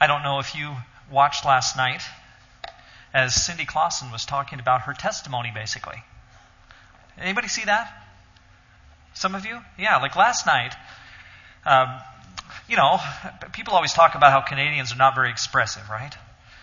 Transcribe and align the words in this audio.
I 0.00 0.06
don't 0.06 0.22
know 0.22 0.38
if 0.38 0.54
you 0.54 0.74
watched 1.10 1.44
last 1.44 1.76
night 1.76 2.02
as 3.12 3.34
Cindy 3.34 3.66
Klassen 3.66 4.10
was 4.10 4.24
talking 4.24 4.58
about 4.58 4.82
her 4.82 4.94
testimony, 4.94 5.50
basically. 5.54 6.02
Anybody 7.18 7.48
see 7.48 7.64
that? 7.66 7.92
Some 9.12 9.34
of 9.34 9.44
you? 9.44 9.58
Yeah, 9.78 9.98
like 9.98 10.16
last 10.16 10.46
night, 10.46 10.74
um, 11.66 12.00
you 12.68 12.76
know, 12.76 12.98
people 13.52 13.74
always 13.74 13.92
talk 13.92 14.14
about 14.14 14.32
how 14.32 14.40
Canadians 14.40 14.92
are 14.92 14.96
not 14.96 15.14
very 15.14 15.30
expressive, 15.30 15.90
right? 15.90 16.14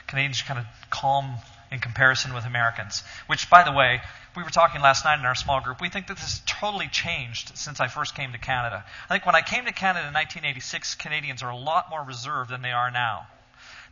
Canadians 0.08 0.42
are 0.42 0.46
kind 0.46 0.60
of 0.60 0.66
calm 0.90 1.36
in 1.72 1.80
comparison 1.80 2.34
with 2.34 2.46
Americans. 2.46 3.04
Which, 3.28 3.50
by 3.50 3.64
the 3.64 3.72
way, 3.72 4.02
we 4.36 4.44
were 4.44 4.50
talking 4.50 4.82
last 4.82 5.04
night 5.04 5.20
in 5.20 5.26
our 5.26 5.36
small 5.36 5.62
group. 5.62 5.82
We 5.82 5.90
think 5.90 6.08
that 6.08 6.18
this 6.18 6.24
has 6.24 6.42
totally 6.46 6.88
changed 6.88 7.58
since 7.58 7.80
I 7.80 7.88
first 7.88 8.16
came 8.16 8.32
to 8.32 8.38
Canada. 8.38 8.86
I 9.10 9.14
think 9.14 9.26
when 9.26 9.36
I 9.36 9.42
came 9.42 9.66
to 9.66 9.74
Canada 9.74 10.08
in 10.08 10.14
1986, 10.14 10.96
Canadians 10.96 11.44
are 11.44 11.50
a 11.50 11.58
lot 11.58 11.90
more 11.90 12.04
reserved 12.04 12.52
than 12.52 12.62
they 12.62 12.72
are 12.72 12.92
now. 12.92 13.28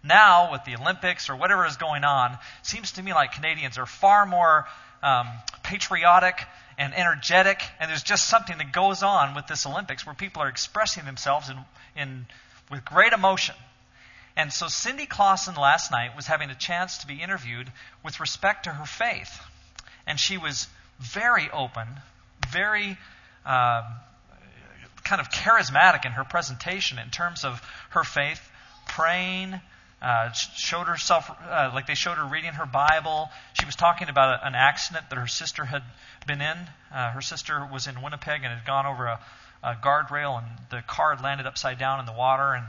Now, 0.04 0.52
with 0.52 0.64
the 0.66 0.76
Olympics 0.76 1.30
or 1.30 1.36
whatever 1.36 1.66
is 1.66 1.78
going 1.78 2.04
on, 2.04 2.38
seems 2.62 2.92
to 2.94 3.04
me 3.04 3.14
like 3.14 3.32
Canadians 3.32 3.80
are 3.80 3.88
far 3.88 4.28
more 4.28 4.68
um, 5.02 5.28
patriotic 5.64 6.40
and 6.78 6.94
energetic, 6.94 7.64
and 7.80 7.90
there's 7.90 8.04
just 8.04 8.30
something 8.30 8.58
that 8.58 8.72
goes 8.72 9.02
on 9.02 9.34
with 9.34 9.48
this 9.48 9.66
Olympics 9.66 10.06
where 10.06 10.14
people 10.14 10.44
are 10.44 10.48
expressing 10.48 11.06
themselves 11.06 11.50
in, 11.50 11.58
in, 11.96 12.26
with 12.70 12.86
great 12.86 13.14
emotion. 13.14 13.56
And 14.38 14.52
so 14.52 14.68
Cindy 14.68 15.06
Klassen 15.06 15.58
last 15.58 15.92
night 15.92 16.16
was 16.16 16.28
having 16.28 16.50
a 16.50 16.56
chance 16.56 17.00
to 17.00 17.08
be 17.08 17.22
interviewed 17.22 17.72
with 18.04 18.20
respect 18.20 18.66
to 18.66 18.72
her 18.72 18.86
faith. 18.86 19.40
And 20.06 20.20
she 20.20 20.38
was 20.38 20.68
very 21.00 21.50
open, 21.52 21.88
very 22.50 22.98
uh, 23.46 23.84
kind 25.04 25.22
of 25.22 25.30
charismatic 25.30 26.06
in 26.06 26.12
her 26.14 26.24
presentation 26.24 27.00
in 27.00 27.10
terms 27.10 27.46
of 27.46 27.62
her 27.92 28.04
faith, 28.04 28.42
praying, 28.88 29.60
uh, 30.02 30.32
showed 30.34 30.88
herself, 30.88 31.32
uh, 31.50 31.72
like 31.74 31.88
they 31.88 31.96
showed 31.96 32.18
her 32.18 32.26
reading 32.26 32.52
her 32.52 32.66
Bible. 32.66 33.30
She 33.54 33.66
was 33.66 33.76
talking 33.76 34.10
about 34.10 34.42
a, 34.42 34.48
an 34.48 34.56
accident 34.56 35.10
that 35.10 35.18
her 35.18 35.28
sister 35.28 35.64
had 35.64 35.84
been 36.28 36.42
in. 36.42 36.58
Uh, 36.94 37.12
her 37.12 37.22
sister 37.22 37.68
was 37.72 37.88
in 37.88 38.02
Winnipeg 38.02 38.44
and 38.44 38.54
had 38.54 38.66
gone 38.66 38.86
over 38.86 39.06
a, 39.06 39.20
a 39.64 39.76
guardrail, 39.76 40.38
and 40.38 40.48
the 40.70 40.82
car 40.82 41.16
had 41.16 41.24
landed 41.24 41.48
upside 41.48 41.80
down 41.80 42.00
in 42.00 42.06
the 42.06 42.14
water. 42.14 42.54
And 42.54 42.66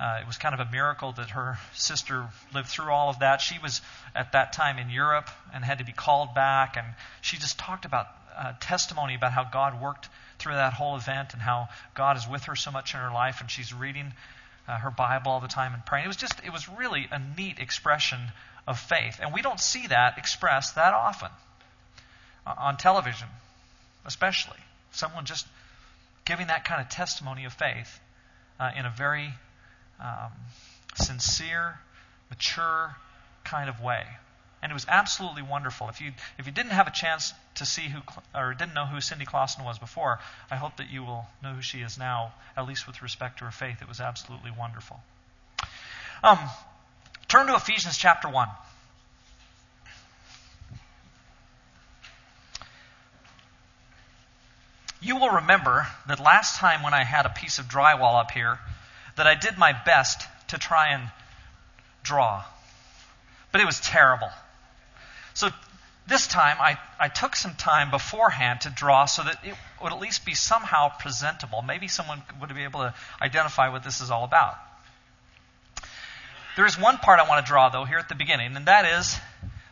uh, 0.00 0.18
it 0.20 0.26
was 0.26 0.36
kind 0.36 0.54
of 0.54 0.66
a 0.66 0.70
miracle 0.70 1.12
that 1.12 1.30
her 1.30 1.58
sister 1.74 2.28
lived 2.52 2.68
through 2.68 2.90
all 2.90 3.08
of 3.08 3.20
that. 3.20 3.40
She 3.40 3.58
was 3.58 3.80
at 4.14 4.32
that 4.32 4.52
time 4.52 4.78
in 4.78 4.90
Europe 4.90 5.30
and 5.54 5.64
had 5.64 5.78
to 5.78 5.84
be 5.84 5.92
called 5.92 6.34
back. 6.34 6.76
And 6.76 6.86
she 7.20 7.36
just 7.36 7.58
talked 7.58 7.84
about 7.84 8.06
uh, 8.36 8.54
testimony 8.60 9.14
about 9.14 9.32
how 9.32 9.44
God 9.44 9.80
worked 9.80 10.08
through 10.38 10.54
that 10.54 10.72
whole 10.72 10.96
event 10.96 11.34
and 11.34 11.42
how 11.42 11.68
God 11.94 12.16
is 12.16 12.26
with 12.28 12.44
her 12.44 12.56
so 12.56 12.70
much 12.70 12.94
in 12.94 13.00
her 13.00 13.12
life. 13.12 13.40
And 13.40 13.50
she's 13.50 13.72
reading 13.72 14.12
uh, 14.66 14.78
her 14.78 14.90
Bible 14.90 15.30
all 15.30 15.40
the 15.40 15.48
time 15.48 15.74
and 15.74 15.84
praying. 15.84 16.04
It 16.04 16.08
was 16.08 16.16
just, 16.16 16.34
it 16.44 16.52
was 16.52 16.68
really 16.68 17.06
a 17.10 17.20
neat 17.36 17.58
expression 17.58 18.18
of 18.66 18.78
faith. 18.78 19.20
And 19.20 19.32
we 19.32 19.42
don't 19.42 19.60
see 19.60 19.86
that 19.88 20.18
expressed 20.18 20.74
that 20.76 20.94
often 20.94 21.28
on 22.46 22.76
television, 22.76 23.28
especially. 24.04 24.58
Someone 24.92 25.24
just 25.24 25.46
giving 26.24 26.48
that 26.48 26.64
kind 26.64 26.80
of 26.80 26.88
testimony 26.88 27.44
of 27.44 27.52
faith 27.52 28.00
uh, 28.58 28.70
in 28.76 28.84
a 28.84 28.90
very 28.90 29.32
um, 30.02 30.32
sincere, 30.96 31.78
mature 32.28 32.96
kind 33.44 33.68
of 33.68 33.80
way. 33.80 34.04
And 34.62 34.70
it 34.70 34.74
was 34.74 34.86
absolutely 34.88 35.42
wonderful. 35.42 35.88
If 35.88 36.00
you 36.00 36.12
if 36.38 36.46
you 36.46 36.52
didn't 36.52 36.70
have 36.70 36.86
a 36.86 36.92
chance 36.92 37.34
to 37.56 37.66
see 37.66 37.88
who 37.88 38.00
or 38.34 38.54
didn't 38.54 38.74
know 38.74 38.86
who 38.86 39.00
Cindy 39.00 39.24
Klassen 39.24 39.64
was 39.64 39.78
before, 39.78 40.20
I 40.50 40.56
hope 40.56 40.76
that 40.76 40.88
you 40.88 41.02
will 41.02 41.26
know 41.42 41.54
who 41.54 41.62
she 41.62 41.78
is 41.78 41.98
now, 41.98 42.32
at 42.56 42.68
least 42.68 42.86
with 42.86 43.02
respect 43.02 43.38
to 43.38 43.44
her 43.44 43.50
faith. 43.50 43.82
It 43.82 43.88
was 43.88 44.00
absolutely 44.00 44.52
wonderful. 44.56 45.00
Um, 46.22 46.38
turn 47.26 47.48
to 47.48 47.56
Ephesians 47.56 47.98
chapter 47.98 48.28
one. 48.28 48.48
You 55.00 55.16
will 55.16 55.30
remember 55.30 55.88
that 56.06 56.20
last 56.20 56.58
time 56.58 56.84
when 56.84 56.94
I 56.94 57.02
had 57.02 57.26
a 57.26 57.30
piece 57.30 57.58
of 57.58 57.66
drywall 57.66 58.20
up 58.20 58.30
here, 58.30 58.60
that 59.16 59.26
I 59.26 59.34
did 59.34 59.58
my 59.58 59.72
best 59.72 60.26
to 60.48 60.58
try 60.58 60.88
and 60.88 61.10
draw. 62.02 62.44
But 63.50 63.60
it 63.60 63.66
was 63.66 63.80
terrible. 63.80 64.30
So 65.34 65.48
this 66.06 66.26
time 66.26 66.56
I, 66.60 66.78
I 66.98 67.08
took 67.08 67.36
some 67.36 67.54
time 67.54 67.90
beforehand 67.90 68.62
to 68.62 68.70
draw 68.70 69.04
so 69.04 69.22
that 69.22 69.38
it 69.44 69.54
would 69.82 69.92
at 69.92 70.00
least 70.00 70.24
be 70.24 70.34
somehow 70.34 70.90
presentable. 70.98 71.62
Maybe 71.62 71.88
someone 71.88 72.22
would 72.40 72.54
be 72.54 72.64
able 72.64 72.80
to 72.80 72.94
identify 73.20 73.68
what 73.68 73.84
this 73.84 74.00
is 74.00 74.10
all 74.10 74.24
about. 74.24 74.56
There 76.56 76.66
is 76.66 76.78
one 76.78 76.98
part 76.98 77.18
I 77.18 77.28
want 77.28 77.44
to 77.44 77.48
draw, 77.48 77.70
though, 77.70 77.84
here 77.84 77.98
at 77.98 78.08
the 78.08 78.14
beginning, 78.14 78.56
and 78.56 78.66
that 78.66 78.84
is 78.84 79.18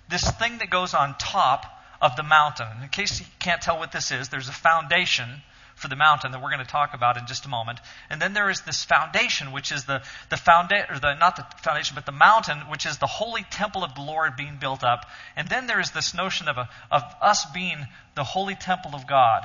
this 0.09 0.29
thing 0.31 0.59
that 0.59 0.71
goes 0.71 0.95
on 0.95 1.15
top 1.19 1.67
of 2.01 2.17
the 2.17 2.23
mountain. 2.23 2.69
In 2.83 2.89
case 2.89 3.21
you 3.21 3.27
can't 3.39 3.61
tell 3.61 3.79
what 3.79 3.93
this 3.93 4.11
is, 4.11 4.31
there's 4.31 4.49
a 4.49 4.53
foundation 4.53 5.43
for 5.81 5.89
the 5.89 5.97
mountain 5.97 6.33
that 6.33 6.43
we're 6.43 6.51
going 6.51 6.65
to 6.65 6.71
talk 6.71 6.93
about 6.93 7.17
in 7.17 7.27
just 7.27 7.47
a 7.47 7.49
moment. 7.49 7.81
And 8.11 8.21
then 8.21 8.35
there 8.35 8.51
is 8.51 8.61
this 8.61 8.85
foundation, 8.85 9.51
which 9.51 9.73
is 9.73 9.85
the, 9.87 10.03
the 10.29 10.37
foundation, 10.37 10.95
or 10.95 10.99
the, 10.99 11.15
not 11.15 11.37
the 11.37 11.47
foundation, 11.63 11.95
but 11.95 12.05
the 12.05 12.13
mountain, 12.13 12.59
which 12.69 12.85
is 12.85 12.99
the 12.99 13.07
holy 13.07 13.45
temple 13.51 13.83
of 13.83 13.95
the 13.95 14.03
Lord 14.03 14.37
being 14.37 14.59
built 14.61 14.85
up. 14.85 15.07
And 15.37 15.49
then 15.49 15.67
there 15.67 15.81
is 15.81 15.91
this 15.93 16.13
notion 16.13 16.49
of, 16.49 16.59
a, 16.59 16.69
of 16.91 17.03
us 17.23 17.47
being 17.55 17.87
the 18.15 18.25
holy 18.25 18.55
temple 18.55 18.95
of 18.95 19.07
God. 19.07 19.45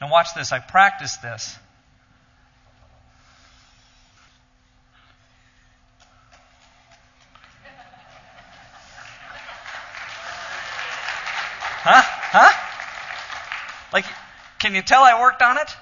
Now 0.00 0.10
watch 0.10 0.28
this. 0.34 0.50
I 0.50 0.60
practiced 0.60 1.20
this. 1.20 1.58
Huh? 11.82 12.02
Huh? 12.02 12.62
Like, 13.92 14.06
can 14.58 14.74
you 14.74 14.82
tell 14.82 15.02
I 15.02 15.20
worked 15.20 15.42
on 15.42 15.58
it? 15.58 15.76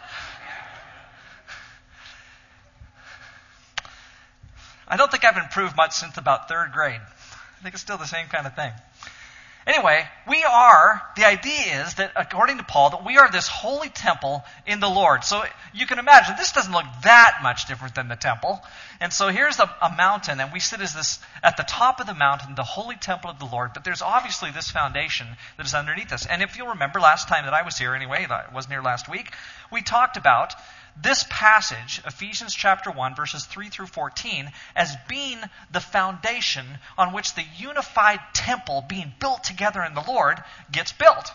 I 4.86 4.96
don't 4.96 5.10
think 5.10 5.24
I've 5.24 5.36
improved 5.36 5.76
much 5.76 5.92
since 5.92 6.18
about 6.18 6.48
third 6.48 6.72
grade. 6.72 7.00
I 7.00 7.62
think 7.62 7.74
it's 7.74 7.82
still 7.82 7.98
the 7.98 8.06
same 8.06 8.26
kind 8.26 8.46
of 8.46 8.54
thing. 8.54 8.72
Anyway, 9.66 10.06
we 10.28 10.44
are, 10.44 11.00
the 11.16 11.24
idea 11.24 11.84
is 11.84 11.94
that 11.94 12.12
according 12.16 12.58
to 12.58 12.64
Paul, 12.64 12.90
that 12.90 13.04
we 13.04 13.16
are 13.16 13.30
this 13.30 13.48
holy 13.48 13.88
temple 13.88 14.44
in 14.66 14.78
the 14.78 14.88
Lord. 14.88 15.24
So 15.24 15.42
you 15.72 15.86
can 15.86 15.98
imagine, 15.98 16.34
this 16.36 16.52
doesn't 16.52 16.72
look 16.72 16.84
that 17.04 17.38
much 17.42 17.66
different 17.66 17.94
than 17.94 18.08
the 18.08 18.16
temple. 18.16 18.62
And 19.00 19.10
so 19.10 19.28
here's 19.28 19.58
a, 19.60 19.74
a 19.80 19.94
mountain, 19.96 20.38
and 20.38 20.52
we 20.52 20.60
sit 20.60 20.82
as 20.82 20.92
this, 20.92 21.18
at 21.42 21.56
the 21.56 21.62
top 21.62 21.98
of 21.98 22.06
the 22.06 22.14
mountain, 22.14 22.54
the 22.54 22.62
holy 22.62 22.96
temple 22.96 23.30
of 23.30 23.38
the 23.38 23.46
Lord. 23.46 23.70
But 23.72 23.84
there's 23.84 24.02
obviously 24.02 24.50
this 24.50 24.70
foundation 24.70 25.26
that 25.56 25.64
is 25.64 25.74
underneath 25.74 26.12
us. 26.12 26.26
And 26.26 26.42
if 26.42 26.58
you'll 26.58 26.68
remember 26.68 27.00
last 27.00 27.28
time 27.28 27.46
that 27.46 27.54
I 27.54 27.62
was 27.62 27.78
here 27.78 27.94
anyway, 27.94 28.26
that 28.28 28.52
wasn't 28.52 28.72
here 28.72 28.82
last 28.82 29.08
week, 29.08 29.32
we 29.72 29.80
talked 29.80 30.18
about 30.18 30.54
this 31.02 31.24
passage, 31.28 32.00
Ephesians 32.06 32.54
chapter 32.54 32.90
1, 32.90 33.16
verses 33.16 33.44
3 33.44 33.68
through 33.68 33.86
14, 33.86 34.50
as 34.76 34.94
being 35.08 35.38
the 35.72 35.80
foundation 35.80 36.66
on 36.96 37.12
which 37.12 37.34
the 37.34 37.44
unified 37.56 38.20
temple 38.32 38.84
being 38.88 39.12
built 39.18 39.42
together 39.42 39.82
in 39.82 39.94
the 39.94 40.04
Lord 40.06 40.42
gets 40.70 40.92
built. 40.92 41.32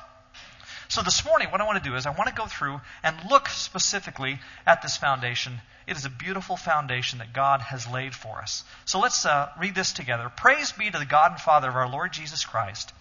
So 0.88 1.04
this 1.04 1.24
morning, 1.24 1.52
what 1.52 1.62
I 1.62 1.66
want 1.66 1.84
to 1.84 1.88
do 1.88 1.96
is 1.96 2.08
I 2.08 2.12
want 2.12 2.30
to 2.30 2.36
go 2.36 2.48
through 2.48 2.82
and 3.04 3.30
look 3.30 3.48
specifically 3.50 4.40
at 4.66 4.82
this 4.82 4.98
foundation. 4.98 5.62
It 5.86 5.98
is 5.98 6.06
a 6.06 6.10
beautiful 6.10 6.58
foundation 6.58 7.20
that 7.20 7.32
God 7.32 7.62
has 7.62 7.88
laid 7.88 8.16
for 8.16 8.40
us. 8.40 8.64
So 8.86 9.00
let's 9.00 9.24
uh, 9.26 9.50
read 9.60 9.76
this 9.76 9.92
together. 9.92 10.32
Praise 10.36 10.72
be 10.72 10.90
to 10.90 10.98
the 10.98 11.06
God 11.06 11.34
and 11.34 11.40
Father 11.40 11.70
of 11.70 11.76
our 11.76 11.88
Lord 11.88 12.12
Jesus 12.12 12.44
Christ, 12.44 12.92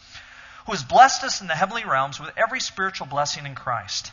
who 0.66 0.72
has 0.72 0.82
blessed 0.82 1.24
us 1.24 1.40
in 1.40 1.46
the 1.46 1.54
heavenly 1.54 1.84
realms 1.84 2.20
with 2.20 2.30
every 2.36 2.60
spiritual 2.60 3.06
blessing 3.06 3.46
in 3.46 3.54
Christ. 3.54 4.12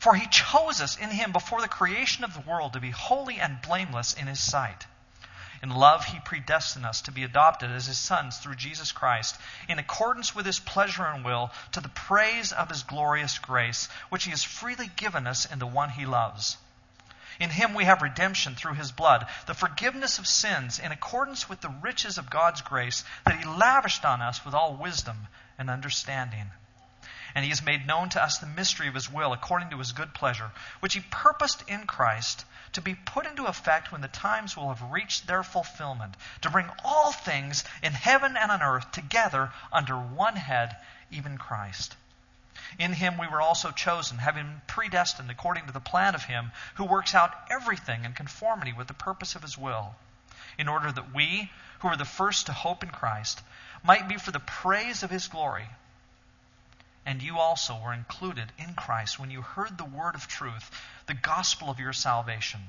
For 0.00 0.14
he 0.14 0.26
chose 0.28 0.80
us 0.80 0.96
in 0.96 1.10
him 1.10 1.30
before 1.30 1.60
the 1.60 1.68
creation 1.68 2.24
of 2.24 2.32
the 2.32 2.40
world 2.40 2.72
to 2.72 2.80
be 2.80 2.90
holy 2.90 3.38
and 3.38 3.60
blameless 3.60 4.14
in 4.14 4.28
his 4.28 4.40
sight. 4.40 4.86
In 5.62 5.68
love, 5.68 6.06
he 6.06 6.20
predestined 6.20 6.86
us 6.86 7.02
to 7.02 7.12
be 7.12 7.22
adopted 7.22 7.70
as 7.70 7.84
his 7.84 7.98
sons 7.98 8.38
through 8.38 8.54
Jesus 8.54 8.92
Christ, 8.92 9.38
in 9.68 9.78
accordance 9.78 10.34
with 10.34 10.46
his 10.46 10.58
pleasure 10.58 11.04
and 11.04 11.22
will, 11.22 11.52
to 11.72 11.82
the 11.82 11.90
praise 11.90 12.50
of 12.50 12.70
his 12.70 12.82
glorious 12.82 13.38
grace, 13.38 13.90
which 14.08 14.24
he 14.24 14.30
has 14.30 14.42
freely 14.42 14.86
given 14.86 15.26
us 15.26 15.44
in 15.44 15.58
the 15.58 15.66
one 15.66 15.90
he 15.90 16.06
loves. 16.06 16.56
In 17.38 17.50
him 17.50 17.74
we 17.74 17.84
have 17.84 18.00
redemption 18.00 18.54
through 18.54 18.74
his 18.74 18.92
blood, 18.92 19.26
the 19.44 19.52
forgiveness 19.52 20.18
of 20.18 20.26
sins 20.26 20.78
in 20.78 20.92
accordance 20.92 21.46
with 21.46 21.60
the 21.60 21.68
riches 21.68 22.16
of 22.16 22.30
God's 22.30 22.62
grace 22.62 23.04
that 23.26 23.38
he 23.38 23.44
lavished 23.44 24.06
on 24.06 24.22
us 24.22 24.46
with 24.46 24.54
all 24.54 24.72
wisdom 24.72 25.28
and 25.58 25.68
understanding 25.68 26.50
and 27.34 27.44
he 27.44 27.50
has 27.50 27.62
made 27.62 27.86
known 27.86 28.08
to 28.10 28.22
us 28.22 28.38
the 28.38 28.46
mystery 28.46 28.88
of 28.88 28.94
his 28.94 29.10
will 29.10 29.32
according 29.32 29.70
to 29.70 29.78
his 29.78 29.92
good 29.92 30.14
pleasure, 30.14 30.50
which 30.80 30.94
he 30.94 31.00
purposed 31.10 31.62
in 31.68 31.86
Christ 31.86 32.44
to 32.72 32.80
be 32.80 32.94
put 32.94 33.26
into 33.26 33.46
effect 33.46 33.90
when 33.90 34.00
the 34.00 34.08
times 34.08 34.56
will 34.56 34.68
have 34.68 34.92
reached 34.92 35.26
their 35.26 35.42
fulfillment, 35.42 36.14
to 36.42 36.50
bring 36.50 36.70
all 36.84 37.12
things 37.12 37.64
in 37.82 37.92
heaven 37.92 38.36
and 38.36 38.50
on 38.50 38.62
earth 38.62 38.90
together 38.92 39.52
under 39.72 39.94
one 39.96 40.36
head, 40.36 40.76
even 41.10 41.38
Christ. 41.38 41.96
In 42.78 42.92
him 42.92 43.18
we 43.18 43.26
were 43.26 43.40
also 43.40 43.70
chosen, 43.70 44.18
having 44.18 44.44
been 44.44 44.62
predestined 44.66 45.30
according 45.30 45.66
to 45.66 45.72
the 45.72 45.80
plan 45.80 46.14
of 46.14 46.24
him 46.24 46.52
who 46.74 46.84
works 46.84 47.14
out 47.14 47.34
everything 47.50 48.04
in 48.04 48.12
conformity 48.12 48.72
with 48.72 48.86
the 48.86 48.94
purpose 48.94 49.34
of 49.34 49.42
his 49.42 49.58
will 49.58 49.94
in 50.58 50.68
order 50.68 50.92
that 50.92 51.14
we, 51.14 51.50
who 51.80 51.88
were 51.88 51.96
the 51.96 52.04
first 52.04 52.46
to 52.46 52.52
hope 52.52 52.82
in 52.82 52.90
Christ, 52.90 53.40
might 53.82 54.08
be 54.08 54.18
for 54.18 54.30
the 54.30 54.40
praise 54.40 55.02
of 55.02 55.10
his 55.10 55.28
glory. 55.28 55.68
And 57.06 57.22
you 57.22 57.38
also 57.38 57.78
were 57.82 57.94
included 57.94 58.52
in 58.58 58.74
Christ 58.74 59.18
when 59.18 59.30
you 59.30 59.42
heard 59.42 59.78
the 59.78 59.84
word 59.84 60.14
of 60.14 60.28
truth, 60.28 60.70
the 61.06 61.14
gospel 61.14 61.70
of 61.70 61.80
your 61.80 61.92
salvation. 61.92 62.60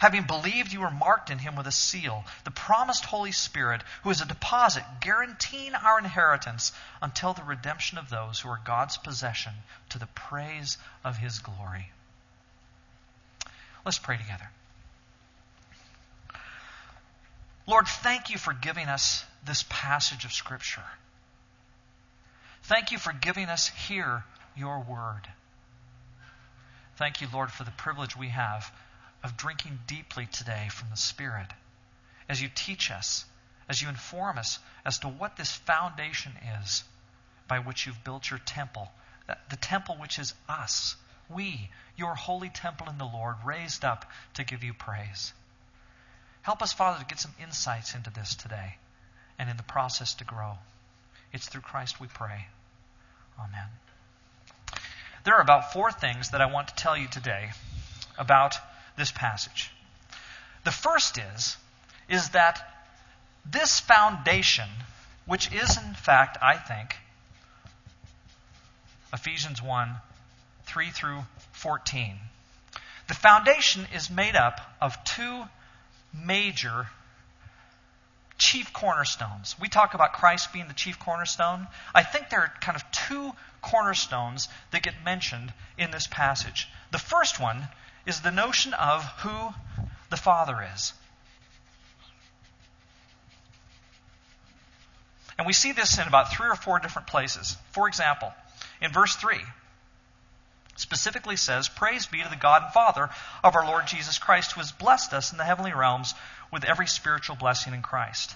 Having 0.00 0.22
believed, 0.24 0.72
you 0.72 0.80
were 0.80 0.90
marked 0.90 1.28
in 1.28 1.38
him 1.38 1.56
with 1.56 1.66
a 1.66 1.72
seal, 1.72 2.24
the 2.44 2.50
promised 2.50 3.04
Holy 3.04 3.32
Spirit, 3.32 3.82
who 4.02 4.08
is 4.08 4.22
a 4.22 4.26
deposit 4.26 4.82
guaranteeing 5.00 5.74
our 5.74 5.98
inheritance 5.98 6.72
until 7.02 7.34
the 7.34 7.42
redemption 7.42 7.98
of 7.98 8.08
those 8.08 8.40
who 8.40 8.48
are 8.48 8.60
God's 8.64 8.96
possession 8.96 9.52
to 9.90 9.98
the 9.98 10.06
praise 10.06 10.78
of 11.04 11.18
his 11.18 11.38
glory. 11.40 11.90
Let's 13.84 13.98
pray 13.98 14.16
together. 14.16 14.48
Lord, 17.66 17.86
thank 17.86 18.30
you 18.30 18.38
for 18.38 18.54
giving 18.54 18.88
us 18.88 19.24
this 19.44 19.64
passage 19.68 20.24
of 20.24 20.32
Scripture. 20.32 20.84
Thank 22.64 22.92
you 22.92 22.98
for 22.98 23.12
giving 23.12 23.46
us 23.46 23.68
here 23.68 24.24
your 24.56 24.80
word. 24.80 25.22
Thank 26.96 27.20
you, 27.20 27.28
Lord, 27.32 27.50
for 27.50 27.64
the 27.64 27.70
privilege 27.70 28.16
we 28.16 28.28
have 28.28 28.70
of 29.24 29.36
drinking 29.36 29.80
deeply 29.86 30.26
today 30.26 30.68
from 30.70 30.90
the 30.90 30.96
Spirit 30.96 31.48
as 32.28 32.40
you 32.40 32.48
teach 32.54 32.90
us, 32.90 33.24
as 33.68 33.82
you 33.82 33.88
inform 33.88 34.38
us 34.38 34.58
as 34.84 34.98
to 34.98 35.08
what 35.08 35.36
this 35.36 35.52
foundation 35.52 36.32
is 36.62 36.84
by 37.48 37.58
which 37.58 37.86
you've 37.86 38.04
built 38.04 38.30
your 38.30 38.38
temple, 38.38 38.90
the 39.26 39.56
temple 39.56 39.96
which 39.96 40.18
is 40.18 40.34
us, 40.48 40.94
we, 41.28 41.70
your 41.96 42.14
holy 42.14 42.48
temple 42.48 42.88
in 42.88 42.98
the 42.98 43.04
Lord, 43.04 43.36
raised 43.44 43.84
up 43.84 44.04
to 44.34 44.44
give 44.44 44.62
you 44.62 44.74
praise. 44.74 45.32
Help 46.42 46.62
us, 46.62 46.72
Father, 46.72 47.00
to 47.00 47.06
get 47.06 47.18
some 47.18 47.34
insights 47.42 47.94
into 47.94 48.10
this 48.10 48.34
today 48.34 48.76
and 49.38 49.50
in 49.50 49.56
the 49.56 49.62
process 49.62 50.14
to 50.14 50.24
grow. 50.24 50.58
It's 51.32 51.48
through 51.48 51.62
Christ 51.62 52.00
we 52.00 52.08
pray. 52.08 52.46
Amen. 53.38 53.68
There 55.24 55.34
are 55.34 55.42
about 55.42 55.72
four 55.72 55.92
things 55.92 56.30
that 56.30 56.40
I 56.40 56.46
want 56.46 56.68
to 56.68 56.74
tell 56.74 56.96
you 56.96 57.06
today 57.08 57.50
about 58.18 58.56
this 58.96 59.12
passage. 59.12 59.70
The 60.64 60.70
first 60.70 61.18
is, 61.18 61.56
is 62.08 62.30
that 62.30 62.66
this 63.44 63.80
foundation, 63.80 64.68
which 65.26 65.52
is 65.52 65.76
in 65.76 65.94
fact, 65.94 66.38
I 66.42 66.56
think, 66.56 66.96
Ephesians 69.12 69.62
1 69.62 69.96
3 70.66 70.90
through 70.90 71.20
14. 71.52 72.16
The 73.08 73.14
foundation 73.14 73.86
is 73.92 74.08
made 74.08 74.36
up 74.36 74.60
of 74.80 75.02
two 75.04 75.44
major 76.12 76.86
chief 78.40 78.72
cornerstones. 78.72 79.54
We 79.60 79.68
talk 79.68 79.94
about 79.94 80.14
Christ 80.14 80.52
being 80.52 80.66
the 80.66 80.74
chief 80.74 80.98
cornerstone. 80.98 81.68
I 81.94 82.02
think 82.02 82.30
there 82.30 82.40
are 82.40 82.52
kind 82.60 82.74
of 82.74 82.90
two 82.90 83.32
cornerstones 83.60 84.48
that 84.72 84.82
get 84.82 84.94
mentioned 85.04 85.52
in 85.78 85.90
this 85.90 86.06
passage. 86.06 86.66
The 86.90 86.98
first 86.98 87.38
one 87.38 87.68
is 88.06 88.22
the 88.22 88.30
notion 88.30 88.72
of 88.74 89.04
who 89.20 89.54
the 90.08 90.16
Father 90.16 90.66
is. 90.74 90.94
And 95.36 95.46
we 95.46 95.52
see 95.52 95.72
this 95.72 95.98
in 95.98 96.08
about 96.08 96.32
three 96.32 96.48
or 96.48 96.54
four 96.54 96.78
different 96.80 97.08
places. 97.08 97.56
For 97.72 97.88
example, 97.88 98.32
in 98.80 98.90
verse 98.90 99.16
3, 99.16 99.36
specifically 100.80 101.36
says, 101.36 101.68
Praise 101.68 102.06
be 102.06 102.22
to 102.22 102.28
the 102.28 102.36
God 102.36 102.64
and 102.64 102.72
Father 102.72 103.10
of 103.44 103.54
our 103.54 103.66
Lord 103.66 103.86
Jesus 103.86 104.18
Christ, 104.18 104.52
who 104.52 104.60
has 104.60 104.72
blessed 104.72 105.12
us 105.12 105.30
in 105.32 105.38
the 105.38 105.44
heavenly 105.44 105.72
realms 105.72 106.14
with 106.50 106.64
every 106.64 106.86
spiritual 106.86 107.36
blessing 107.36 107.74
in 107.74 107.82
Christ. 107.82 108.34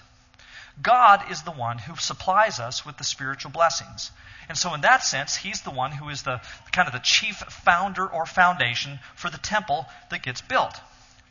God 0.81 1.31
is 1.31 1.41
the 1.41 1.51
one 1.51 1.77
who 1.77 1.95
supplies 1.95 2.59
us 2.59 2.85
with 2.85 2.97
the 2.97 3.03
spiritual 3.03 3.51
blessings. 3.51 4.11
And 4.47 4.57
so, 4.57 4.73
in 4.73 4.81
that 4.81 5.03
sense, 5.03 5.35
He's 5.35 5.61
the 5.61 5.71
one 5.71 5.91
who 5.91 6.09
is 6.09 6.23
the 6.23 6.41
kind 6.71 6.87
of 6.87 6.93
the 6.93 6.99
chief 6.99 7.37
founder 7.37 8.05
or 8.05 8.25
foundation 8.25 8.99
for 9.15 9.29
the 9.29 9.37
temple 9.37 9.85
that 10.09 10.21
gets 10.21 10.41
built. 10.41 10.79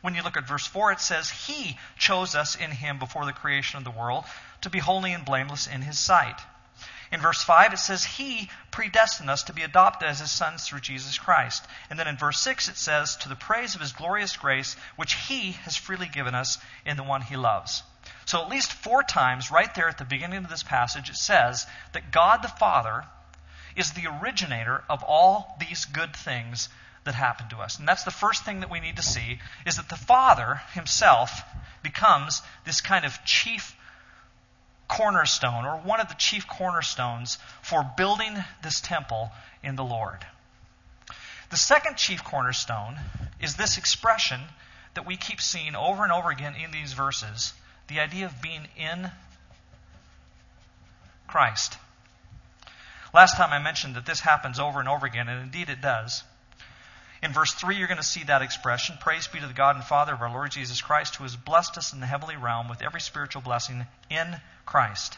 When 0.01 0.15
you 0.15 0.23
look 0.23 0.37
at 0.37 0.49
verse 0.49 0.67
4, 0.67 0.93
it 0.93 1.01
says, 1.01 1.31
He 1.31 1.79
chose 1.99 2.35
us 2.35 2.57
in 2.57 2.71
Him 2.71 2.99
before 2.99 3.25
the 3.25 3.33
creation 3.33 3.79
of 3.79 3.85
the 3.85 3.91
world 3.91 4.25
to 4.63 4.71
be 4.71 4.79
holy 4.79 5.13
and 5.13 5.25
blameless 5.25 5.67
in 5.67 5.83
His 5.83 5.99
sight. 5.99 6.41
In 7.15 7.21
verse 7.21 7.45
5, 7.45 7.75
it 7.75 7.79
says, 7.79 8.05
He 8.05 8.51
predestined 8.73 9.31
us 9.31 9.45
to 9.45 9.53
be 9.53 9.63
adopted 9.63 10.09
as 10.09 10.19
His 10.19 10.33
sons 10.33 10.67
through 10.67 10.81
Jesus 10.81 11.17
Christ. 11.17 11.65
And 11.89 11.97
then 11.97 12.09
in 12.09 12.17
verse 12.17 12.41
6, 12.41 12.69
it 12.69 12.77
says, 12.77 13.15
To 13.15 13.29
the 13.29 13.37
praise 13.37 13.77
of 13.77 13.81
His 13.81 13.93
glorious 13.93 14.37
grace, 14.37 14.75
which 14.97 15.15
He 15.15 15.53
has 15.53 15.77
freely 15.77 16.09
given 16.09 16.35
us 16.35 16.59
in 16.85 16.97
the 16.97 17.05
one 17.05 17.23
He 17.23 17.37
loves. 17.37 17.85
So, 18.25 18.43
at 18.43 18.49
least 18.49 18.73
four 18.73 19.05
times, 19.05 19.53
right 19.53 19.73
there 19.77 19.89
at 19.89 19.99
the 19.99 20.05
beginning 20.05 20.39
of 20.39 20.51
this 20.51 20.65
passage, 20.65 21.09
it 21.09 21.15
says 21.15 21.69
that 21.93 22.11
God 22.11 22.43
the 22.43 22.49
Father 22.49 23.05
is 23.77 23.93
the 23.93 24.09
originator 24.21 24.83
of 24.91 25.05
all 25.05 25.57
these 25.61 25.85
good 25.85 26.17
things 26.17 26.69
that 27.05 27.15
happen 27.15 27.49
to 27.51 27.59
us. 27.59 27.79
And 27.79 27.87
that's 27.87 28.03
the 28.03 28.11
first 28.11 28.45
thing 28.45 28.59
that 28.59 28.73
we 28.73 28.81
need 28.81 28.97
to 28.97 29.03
see 29.03 29.39
is 29.65 29.77
that 29.77 29.89
the 29.89 29.95
Father 29.95 30.63
himself 30.73 31.43
becomes 31.81 32.43
this 32.65 32.81
kind 32.81 33.05
of 33.05 33.25
chief 33.25 33.77
cornerstone 34.89 35.65
or 35.65 35.77
one 35.79 36.01
of 36.01 36.09
the 36.09 36.15
chief 36.15 36.47
cornerstones 36.47 37.39
for 37.63 37.89
building 37.97 38.37
this 38.63 38.81
temple 38.81 39.31
in 39.63 39.77
the 39.77 39.85
Lord. 39.85 40.25
The 41.51 41.57
second 41.57 41.97
chief 41.97 42.25
cornerstone 42.25 42.99
is 43.41 43.57
this 43.57 43.79
expression 43.79 44.41
that 44.95 45.07
we 45.07 45.17
keep 45.17 45.41
seeing 45.41 45.75
over 45.75 46.03
and 46.03 46.13
over 46.13 46.31
again 46.31 46.55
in 46.57 46.71
these 46.71 46.93
verses 46.93 47.53
the 47.89 48.01
idea 48.01 48.27
of 48.27 48.41
being 48.41 48.67
in 48.77 49.11
Christ. 51.29 51.77
Last 53.13 53.37
time 53.37 53.53
I 53.53 53.59
mentioned 53.59 53.95
that 53.97 54.07
this 54.07 54.21
happens 54.21 54.59
over 54.59 54.81
and 54.81 54.89
over 54.89 55.07
again, 55.07 55.29
and 55.29 55.43
indeed 55.43 55.69
it 55.69 55.81
does. 55.81 56.25
In 57.25 57.33
verse 57.33 57.55
3, 57.55 57.77
you're 57.77 57.89
going 57.89 57.97
to 57.97 58.03
see 58.03 58.23
that 58.25 58.43
expression 58.43 58.99
Praise 59.01 59.27
be 59.27 59.41
to 59.41 59.47
the 59.47 59.55
God 59.55 59.77
and 59.77 59.85
Father 59.85 60.13
of 60.13 60.21
our 60.21 60.31
Lord 60.31 60.51
Jesus 60.51 60.83
Christ, 60.83 61.17
who 61.17 61.25
has 61.25 61.37
blessed 61.37 61.79
us 61.79 61.95
in 61.95 62.01
the 62.01 62.07
heavenly 62.07 62.37
realm 62.37 62.69
with 62.69 62.83
every 62.83 63.01
spiritual 63.01 63.41
blessing 63.41 63.87
in 64.11 64.37
Christ. 64.67 65.17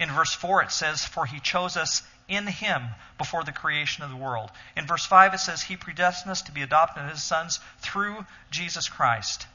In 0.00 0.10
verse 0.10 0.32
4, 0.32 0.62
it 0.62 0.72
says, 0.72 1.04
For 1.04 1.26
he 1.26 1.38
chose 1.38 1.76
us 1.76 2.02
in 2.28 2.46
him 2.46 2.82
before 3.18 3.44
the 3.44 3.52
creation 3.52 4.02
of 4.02 4.08
the 4.08 4.16
world. 4.16 4.50
In 4.74 4.86
verse 4.86 5.04
5, 5.04 5.34
it 5.34 5.40
says, 5.40 5.60
He 5.60 5.76
predestined 5.76 6.30
us 6.30 6.40
to 6.42 6.52
be 6.52 6.62
adopted 6.62 7.02
as 7.04 7.12
his 7.12 7.22
sons 7.22 7.60
through 7.80 8.24
Jesus 8.50 8.88
Christ. 8.88 9.46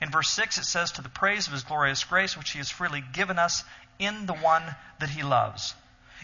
In 0.00 0.10
verse 0.10 0.30
6, 0.30 0.56
it 0.56 0.64
says, 0.64 0.92
To 0.92 1.02
the 1.02 1.10
praise 1.10 1.46
of 1.46 1.52
his 1.52 1.64
glorious 1.64 2.04
grace, 2.04 2.38
which 2.38 2.52
he 2.52 2.58
has 2.58 2.70
freely 2.70 3.04
given 3.12 3.38
us 3.38 3.64
in 3.98 4.24
the 4.24 4.32
one 4.32 4.62
that 4.98 5.10
he 5.10 5.22
loves. 5.22 5.74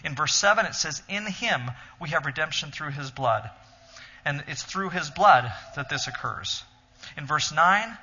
In 0.03 0.15
verse 0.15 0.33
7, 0.33 0.65
it 0.65 0.73
says, 0.73 1.03
In 1.07 1.27
him 1.27 1.69
we 1.99 2.09
have 2.09 2.25
redemption 2.25 2.71
through 2.71 2.89
his 2.89 3.11
blood. 3.11 3.51
And 4.25 4.43
it's 4.47 4.63
through 4.63 4.89
his 4.89 5.09
blood 5.09 5.51
that 5.75 5.89
this 5.89 6.07
occurs. 6.07 6.63
In 7.17 7.25
verse 7.25 7.51
9, 7.51 7.97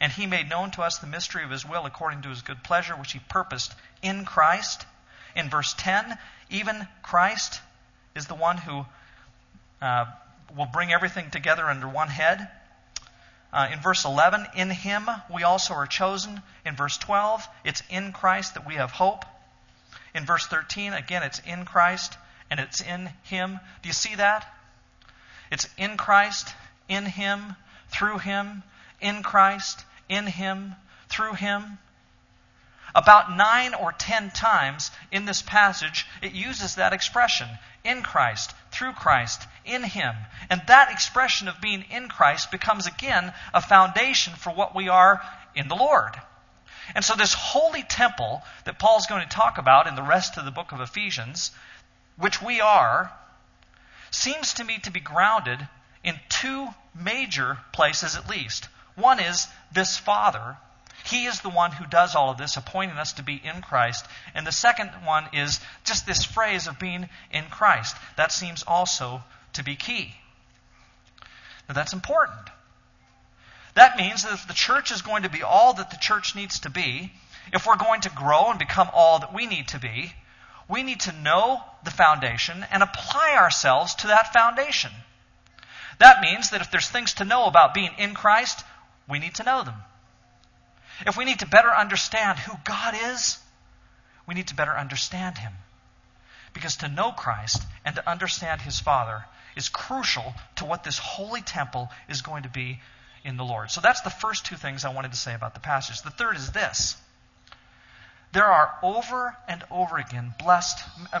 and 0.00 0.12
he 0.12 0.26
made 0.26 0.48
known 0.48 0.70
to 0.72 0.82
us 0.82 0.98
the 0.98 1.06
mystery 1.06 1.44
of 1.44 1.50
his 1.50 1.64
will 1.64 1.86
according 1.86 2.22
to 2.22 2.30
his 2.30 2.42
good 2.42 2.64
pleasure, 2.64 2.96
which 2.96 3.12
he 3.12 3.20
purposed 3.28 3.74
in 4.02 4.24
Christ. 4.24 4.86
In 5.36 5.50
verse 5.50 5.74
10, 5.76 6.18
even 6.48 6.88
Christ 7.02 7.60
is 8.14 8.26
the 8.26 8.34
one 8.34 8.56
who 8.56 8.86
uh, 9.82 10.06
will 10.56 10.66
bring 10.66 10.92
everything 10.92 11.30
together 11.30 11.66
under 11.66 11.88
one 11.88 12.08
head. 12.08 12.48
Uh, 13.52 13.68
in 13.72 13.80
verse 13.80 14.04
11, 14.04 14.46
in 14.56 14.70
him 14.70 15.08
we 15.32 15.42
also 15.42 15.74
are 15.74 15.86
chosen. 15.86 16.42
In 16.64 16.76
verse 16.76 16.96
12, 16.96 17.46
it's 17.64 17.82
in 17.90 18.12
Christ 18.12 18.54
that 18.54 18.66
we 18.66 18.74
have 18.74 18.90
hope. 18.90 19.24
In 20.14 20.24
verse 20.24 20.46
13, 20.46 20.92
again, 20.92 21.22
it's 21.22 21.40
in 21.40 21.64
Christ 21.64 22.16
and 22.50 22.58
it's 22.58 22.80
in 22.80 23.10
him. 23.24 23.60
Do 23.82 23.88
you 23.88 23.92
see 23.92 24.14
that? 24.16 24.46
It's 25.50 25.68
in 25.76 25.96
Christ, 25.96 26.54
in 26.88 27.06
him, 27.06 27.56
through 27.88 28.18
him, 28.18 28.62
in 29.00 29.22
Christ, 29.22 29.84
in 30.08 30.26
him, 30.26 30.76
through 31.08 31.34
him. 31.34 31.78
About 32.94 33.36
nine 33.36 33.74
or 33.74 33.92
ten 33.92 34.30
times 34.30 34.90
in 35.12 35.24
this 35.24 35.42
passage, 35.42 36.06
it 36.22 36.32
uses 36.32 36.74
that 36.74 36.92
expression 36.92 37.48
in 37.84 38.02
Christ, 38.02 38.54
through 38.70 38.92
Christ, 38.92 39.46
in 39.64 39.82
Him. 39.82 40.14
And 40.48 40.62
that 40.66 40.90
expression 40.90 41.48
of 41.48 41.60
being 41.60 41.84
in 41.90 42.08
Christ 42.08 42.50
becomes 42.50 42.86
again 42.86 43.32
a 43.54 43.60
foundation 43.60 44.34
for 44.34 44.50
what 44.50 44.74
we 44.74 44.88
are 44.88 45.22
in 45.54 45.68
the 45.68 45.76
Lord. 45.76 46.20
And 46.94 47.04
so, 47.04 47.14
this 47.14 47.34
holy 47.34 47.82
temple 47.82 48.42
that 48.64 48.78
Paul's 48.78 49.06
going 49.06 49.22
to 49.22 49.28
talk 49.28 49.58
about 49.58 49.86
in 49.86 49.94
the 49.94 50.02
rest 50.02 50.36
of 50.36 50.44
the 50.44 50.50
book 50.50 50.72
of 50.72 50.80
Ephesians, 50.80 51.52
which 52.16 52.42
we 52.42 52.60
are, 52.60 53.12
seems 54.10 54.54
to 54.54 54.64
me 54.64 54.78
to 54.78 54.90
be 54.90 55.00
grounded 55.00 55.66
in 56.02 56.18
two 56.28 56.68
major 56.94 57.58
places 57.72 58.16
at 58.16 58.28
least. 58.28 58.68
One 58.96 59.20
is 59.20 59.46
this 59.72 59.96
Father 59.96 60.56
he 61.04 61.24
is 61.24 61.40
the 61.40 61.48
one 61.48 61.72
who 61.72 61.86
does 61.86 62.14
all 62.14 62.30
of 62.30 62.38
this, 62.38 62.56
appointing 62.56 62.98
us 62.98 63.14
to 63.14 63.22
be 63.22 63.40
in 63.42 63.62
Christ. 63.62 64.06
And 64.34 64.46
the 64.46 64.52
second 64.52 64.90
one 65.04 65.28
is 65.32 65.60
just 65.84 66.06
this 66.06 66.24
phrase 66.24 66.66
of 66.66 66.78
being 66.78 67.08
in 67.32 67.44
Christ. 67.44 67.96
That 68.16 68.32
seems 68.32 68.62
also 68.62 69.22
to 69.54 69.64
be 69.64 69.76
key. 69.76 70.14
Now, 71.68 71.74
that's 71.74 71.92
important. 71.92 72.50
That 73.74 73.96
means 73.96 74.24
that 74.24 74.32
if 74.32 74.46
the 74.46 74.54
church 74.54 74.90
is 74.90 75.02
going 75.02 75.22
to 75.22 75.30
be 75.30 75.42
all 75.42 75.74
that 75.74 75.90
the 75.90 75.96
church 75.96 76.34
needs 76.34 76.60
to 76.60 76.70
be, 76.70 77.12
if 77.52 77.66
we're 77.66 77.76
going 77.76 78.02
to 78.02 78.10
grow 78.10 78.50
and 78.50 78.58
become 78.58 78.90
all 78.92 79.20
that 79.20 79.32
we 79.32 79.46
need 79.46 79.68
to 79.68 79.78
be, 79.78 80.12
we 80.68 80.82
need 80.82 81.00
to 81.00 81.12
know 81.12 81.62
the 81.84 81.90
foundation 81.90 82.64
and 82.70 82.82
apply 82.82 83.34
ourselves 83.36 83.94
to 83.96 84.08
that 84.08 84.32
foundation. 84.32 84.90
That 85.98 86.22
means 86.22 86.50
that 86.50 86.60
if 86.60 86.70
there's 86.70 86.88
things 86.88 87.14
to 87.14 87.24
know 87.24 87.46
about 87.46 87.74
being 87.74 87.90
in 87.98 88.14
Christ, 88.14 88.64
we 89.08 89.18
need 89.18 89.34
to 89.36 89.44
know 89.44 89.62
them. 89.62 89.74
If 91.06 91.16
we 91.16 91.24
need 91.24 91.40
to 91.40 91.46
better 91.46 91.70
understand 91.70 92.38
who 92.38 92.54
God 92.64 92.94
is, 93.12 93.38
we 94.26 94.34
need 94.34 94.48
to 94.48 94.54
better 94.54 94.76
understand 94.76 95.38
Him. 95.38 95.52
Because 96.52 96.76
to 96.78 96.88
know 96.88 97.12
Christ 97.12 97.62
and 97.84 97.94
to 97.96 98.10
understand 98.10 98.62
His 98.62 98.80
Father 98.80 99.24
is 99.56 99.68
crucial 99.68 100.34
to 100.56 100.64
what 100.64 100.84
this 100.84 100.98
holy 100.98 101.42
temple 101.42 101.90
is 102.08 102.22
going 102.22 102.44
to 102.44 102.48
be 102.48 102.80
in 103.24 103.36
the 103.36 103.44
Lord. 103.44 103.70
So 103.70 103.80
that's 103.80 104.00
the 104.00 104.10
first 104.10 104.46
two 104.46 104.56
things 104.56 104.84
I 104.84 104.94
wanted 104.94 105.12
to 105.12 105.18
say 105.18 105.34
about 105.34 105.54
the 105.54 105.60
passage. 105.60 106.02
The 106.02 106.10
third 106.10 106.36
is 106.36 106.52
this. 106.52 106.96
There 108.32 108.46
are 108.46 108.78
over 108.82 109.36
and 109.48 109.64
over 109.70 109.98
again 109.98 110.34
blessed 110.38 110.78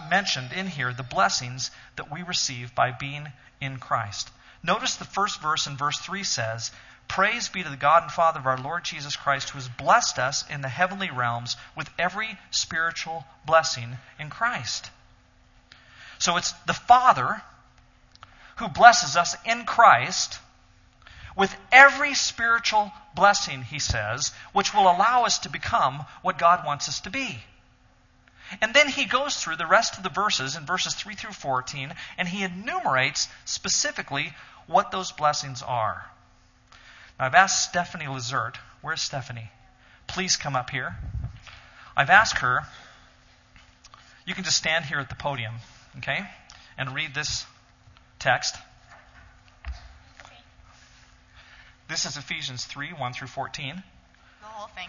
mentioned 0.08 0.52
in 0.52 0.68
here 0.68 0.92
the 0.92 1.02
blessings 1.02 1.70
that 1.96 2.10
we 2.10 2.22
receive 2.22 2.74
by 2.74 2.92
being 2.92 3.32
in 3.60 3.78
Christ. 3.78 4.30
Notice 4.62 4.96
the 4.96 5.04
first 5.04 5.40
verse 5.40 5.66
in 5.66 5.76
verse 5.76 5.98
3 5.98 6.22
says, 6.22 6.70
Praise 7.08 7.48
be 7.48 7.64
to 7.64 7.68
the 7.68 7.76
God 7.76 8.04
and 8.04 8.12
Father 8.12 8.38
of 8.38 8.46
our 8.46 8.58
Lord 8.58 8.84
Jesus 8.84 9.16
Christ, 9.16 9.50
who 9.50 9.58
has 9.58 9.68
blessed 9.68 10.20
us 10.20 10.48
in 10.48 10.60
the 10.60 10.68
heavenly 10.68 11.10
realms 11.10 11.56
with 11.76 11.90
every 11.98 12.38
spiritual 12.52 13.24
blessing 13.44 13.98
in 14.20 14.30
Christ. 14.30 14.90
So 16.20 16.36
it's 16.36 16.52
the 16.66 16.74
Father 16.74 17.42
who 18.56 18.68
blesses 18.68 19.16
us 19.16 19.34
in 19.44 19.64
Christ 19.64 20.38
with 21.36 21.54
every 21.70 22.14
spiritual 22.14 22.92
blessing, 23.14 23.62
he 23.62 23.78
says, 23.78 24.32
which 24.52 24.74
will 24.74 24.90
allow 24.90 25.24
us 25.24 25.40
to 25.40 25.48
become 25.48 26.04
what 26.22 26.38
God 26.38 26.64
wants 26.64 26.88
us 26.88 27.00
to 27.00 27.10
be. 27.10 27.38
And 28.60 28.74
then 28.74 28.88
he 28.88 29.04
goes 29.04 29.36
through 29.36 29.56
the 29.56 29.66
rest 29.66 29.96
of 29.96 30.02
the 30.02 30.08
verses 30.08 30.56
in 30.56 30.66
verses 30.66 30.94
3 30.94 31.14
through 31.14 31.32
14, 31.32 31.94
and 32.18 32.28
he 32.28 32.42
enumerates 32.42 33.28
specifically 33.44 34.34
what 34.66 34.90
those 34.90 35.12
blessings 35.12 35.62
are. 35.62 36.10
Now, 37.18 37.26
I've 37.26 37.34
asked 37.34 37.68
Stephanie 37.68 38.06
Lazert, 38.06 38.56
where's 38.80 39.02
Stephanie? 39.02 39.50
Please 40.06 40.36
come 40.36 40.56
up 40.56 40.70
here. 40.70 40.96
I've 41.96 42.10
asked 42.10 42.38
her, 42.38 42.62
you 44.26 44.34
can 44.34 44.44
just 44.44 44.56
stand 44.56 44.84
here 44.84 44.98
at 44.98 45.08
the 45.08 45.14
podium, 45.14 45.54
okay, 45.98 46.26
and 46.76 46.94
read 46.94 47.14
this 47.14 47.46
text. 48.18 48.56
This 51.90 52.06
is 52.06 52.16
Ephesians 52.16 52.64
3 52.66 52.92
1 52.92 53.12
through 53.14 53.26
14. 53.26 53.82
The 54.40 54.46
whole 54.46 54.68
thing. 54.68 54.88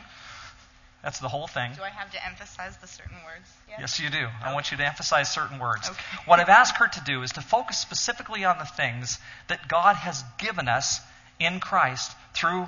That's 1.02 1.18
the 1.18 1.30
whole 1.30 1.48
thing. 1.48 1.72
Do 1.76 1.82
I 1.82 1.90
have 1.90 2.12
to 2.12 2.24
emphasize 2.24 2.78
the 2.78 2.86
certain 2.86 3.18
words? 3.26 3.50
Yes, 3.68 3.80
yes 3.80 4.00
you 4.00 4.12
do. 4.12 4.28
I 4.44 4.54
want 4.54 4.70
you 4.70 4.78
to 4.78 4.86
emphasize 4.86 5.34
certain 5.34 5.58
words. 5.58 5.90
Okay. 5.90 6.00
What 6.28 6.40
I've 6.40 6.50
asked 6.50 6.78
her 6.78 6.88
to 6.88 7.02
do 7.04 7.24
is 7.24 7.32
to 7.32 7.42
focus 7.42 7.80
specifically 7.80 8.46
on 8.46 8.60
the 8.60 8.66
things 8.66 9.18
that 9.48 9.68
God 9.68 9.96
has 9.96 10.24
given 10.38 10.68
us 10.68 11.00
in 11.40 11.60
Christ 11.60 12.12
through 12.36 12.68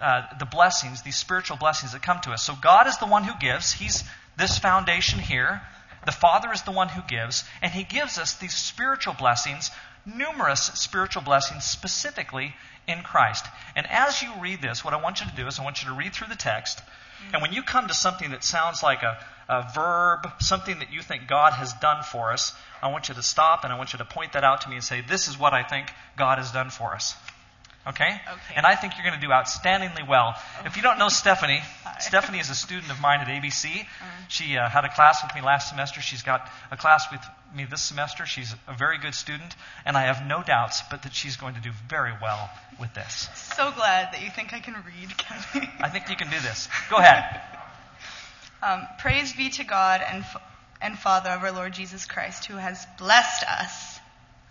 uh, 0.00 0.22
the 0.38 0.46
blessings, 0.46 1.02
these 1.02 1.18
spiritual 1.18 1.58
blessings 1.58 1.92
that 1.92 2.02
come 2.02 2.20
to 2.22 2.30
us. 2.30 2.42
So 2.42 2.54
God 2.62 2.86
is 2.86 2.96
the 2.96 3.06
one 3.06 3.24
who 3.24 3.38
gives. 3.38 3.72
He's 3.72 4.04
this 4.38 4.58
foundation 4.58 5.18
here. 5.18 5.60
The 6.06 6.12
Father 6.12 6.50
is 6.50 6.62
the 6.62 6.72
one 6.72 6.88
who 6.88 7.02
gives, 7.06 7.44
and 7.60 7.72
He 7.72 7.84
gives 7.84 8.18
us 8.18 8.32
these 8.38 8.54
spiritual 8.54 9.12
blessings, 9.12 9.70
numerous 10.06 10.62
spiritual 10.62 11.20
blessings 11.20 11.64
specifically 11.64 12.54
in 12.90 13.02
Christ. 13.02 13.46
And 13.76 13.86
as 13.88 14.22
you 14.22 14.30
read 14.40 14.60
this, 14.60 14.84
what 14.84 14.94
I 14.94 15.00
want 15.00 15.20
you 15.20 15.26
to 15.26 15.36
do 15.36 15.46
is 15.46 15.58
I 15.58 15.64
want 15.64 15.82
you 15.82 15.88
to 15.88 15.94
read 15.94 16.12
through 16.12 16.28
the 16.28 16.36
text. 16.36 16.78
Mm-hmm. 16.78 17.34
And 17.34 17.42
when 17.42 17.52
you 17.52 17.62
come 17.62 17.88
to 17.88 17.94
something 17.94 18.30
that 18.30 18.44
sounds 18.44 18.82
like 18.82 19.02
a, 19.02 19.18
a 19.48 19.70
verb, 19.74 20.30
something 20.40 20.78
that 20.80 20.92
you 20.92 21.02
think 21.02 21.26
God 21.26 21.52
has 21.52 21.72
done 21.74 22.02
for 22.02 22.32
us, 22.32 22.54
I 22.82 22.88
want 22.88 23.08
you 23.08 23.14
to 23.14 23.22
stop 23.22 23.64
and 23.64 23.72
I 23.72 23.78
want 23.78 23.92
you 23.92 23.98
to 23.98 24.04
point 24.04 24.32
that 24.32 24.44
out 24.44 24.62
to 24.62 24.68
me 24.68 24.76
and 24.76 24.84
say, 24.84 25.00
This 25.00 25.28
is 25.28 25.38
what 25.38 25.52
I 25.52 25.62
think 25.62 25.88
God 26.16 26.38
has 26.38 26.50
done 26.52 26.70
for 26.70 26.94
us. 26.94 27.14
Okay? 27.86 28.10
Okay. 28.10 28.54
And 28.56 28.66
I 28.66 28.74
think 28.74 28.94
you're 28.96 29.06
going 29.06 29.18
to 29.18 29.26
do 29.26 29.32
outstandingly 29.32 30.06
well. 30.06 30.34
If 30.64 30.76
you 30.76 30.82
don't 30.82 30.98
know 30.98 31.08
Stephanie. 31.08 31.60
Stephanie 32.00 32.38
is 32.38 32.50
a 32.50 32.54
student 32.54 32.90
of 32.90 33.00
mine 33.00 33.20
at 33.20 33.28
ABC. 33.28 33.68
Mm-hmm. 33.68 34.22
She 34.28 34.56
uh, 34.56 34.68
had 34.68 34.84
a 34.84 34.88
class 34.88 35.22
with 35.22 35.34
me 35.34 35.40
last 35.40 35.70
semester. 35.70 36.00
She's 36.00 36.22
got 36.22 36.48
a 36.70 36.76
class 36.76 37.06
with 37.10 37.20
me 37.54 37.64
this 37.64 37.82
semester. 37.82 38.26
She's 38.26 38.54
a 38.68 38.74
very 38.74 38.98
good 38.98 39.14
student, 39.14 39.54
and 39.84 39.96
I 39.96 40.02
have 40.02 40.26
no 40.26 40.42
doubts 40.42 40.82
but 40.90 41.02
that 41.02 41.14
she's 41.14 41.36
going 41.36 41.54
to 41.54 41.60
do 41.60 41.70
very 41.88 42.12
well 42.22 42.50
with 42.78 42.92
this. 42.94 43.28
So 43.56 43.70
glad 43.72 44.12
that 44.12 44.22
you 44.22 44.30
think 44.30 44.52
I 44.52 44.60
can 44.60 44.74
read, 44.74 45.16
Kelly. 45.16 45.68
I 45.80 45.88
think 45.88 46.08
you 46.08 46.16
can 46.16 46.30
do 46.30 46.40
this. 46.40 46.68
Go 46.90 46.96
ahead. 46.96 47.40
Um, 48.62 48.86
praise 48.98 49.32
be 49.32 49.48
to 49.48 49.64
God 49.64 50.02
and, 50.06 50.22
F- 50.22 50.42
and 50.82 50.98
Father 50.98 51.30
of 51.30 51.42
our 51.42 51.50
Lord 51.50 51.72
Jesus 51.72 52.04
Christ, 52.04 52.44
who 52.44 52.56
has 52.56 52.86
blessed 52.98 53.42
us. 53.48 53.98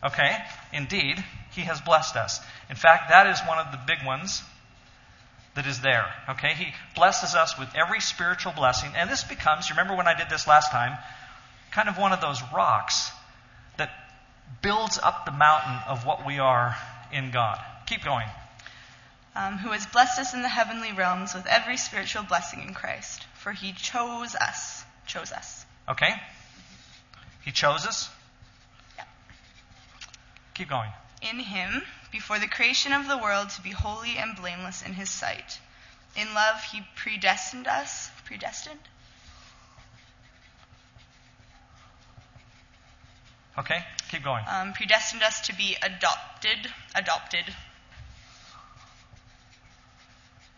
Okay? 0.04 0.36
Indeed, 0.74 1.24
He 1.60 1.66
has 1.66 1.82
blessed 1.82 2.16
us. 2.16 2.40
In 2.70 2.78
fact, 2.78 3.10
that 3.10 3.28
is 3.28 3.38
one 3.42 3.58
of 3.58 3.74
the 3.74 3.80
big 3.86 4.06
ones 4.06 4.42
that 5.56 5.68
is 5.68 5.82
there. 5.82 6.06
Okay? 6.30 6.54
He 6.54 6.68
blesses 6.96 7.36
us 7.36 7.60
with 7.60 7.68
every 7.76 8.00
spiritual 8.00 8.54
blessing. 8.54 8.92
And 8.96 9.10
this 9.10 9.26
becomes, 9.26 9.68
you 9.68 9.76
remember 9.76 9.94
when 9.94 10.08
I 10.08 10.18
did 10.18 10.30
this 10.30 10.48
last 10.48 10.72
time, 10.72 10.98
kind 11.72 11.90
of 11.90 11.98
one 11.98 12.14
of 12.14 12.22
those 12.22 12.42
rocks 12.56 13.12
that 13.76 13.90
builds 14.62 14.98
up 15.04 15.26
the 15.26 15.34
mountain 15.34 15.80
of 15.90 16.06
what 16.06 16.26
we 16.26 16.40
are 16.40 16.78
in 17.12 17.32
God. 17.32 17.60
Keep 17.88 18.06
going. 18.06 18.28
Um, 19.36 19.58
who 19.58 19.72
has 19.72 19.86
blessed 19.86 20.18
us 20.18 20.34
in 20.34 20.42
the 20.42 20.48
heavenly 20.48 20.94
realms 20.94 21.34
with 21.34 21.46
every 21.46 21.76
spiritual 21.76 22.24
blessing 22.24 22.62
in 22.66 22.74
Christ. 22.74 23.26
For 23.34 23.52
he 23.52 23.74
chose 23.74 24.34
us. 24.34 24.86
Chose 25.08 25.34
us. 25.34 25.66
Okay? 25.90 26.14
He 27.44 27.52
chose 27.52 27.86
us. 27.86 28.10
Yeah. 28.96 29.04
Keep 30.54 30.70
going. 30.70 30.92
In 31.22 31.40
him, 31.40 31.84
before 32.12 32.40
the 32.40 32.48
creation 32.48 32.94
of 32.94 33.08
the 33.08 33.18
world, 33.18 33.50
to 33.52 33.62
be 33.62 33.72
holy 33.72 34.18
and 34.18 34.36
blameless 34.36 34.82
in 34.82 34.94
his 34.94 35.10
sight. 35.10 35.60
In 36.16 36.34
love, 36.34 36.64
he 36.72 36.82
predestined 36.96 37.68
us. 37.68 38.10
Predestined? 38.26 38.80
Okay? 43.58 43.84
Keep 44.10 44.24
going. 44.24 44.44
Um, 44.48 44.74
predestined 44.74 45.22
us 45.22 45.42
to 45.48 45.56
be 45.56 45.76
adopted. 45.82 46.72
Adopted. 46.96 47.44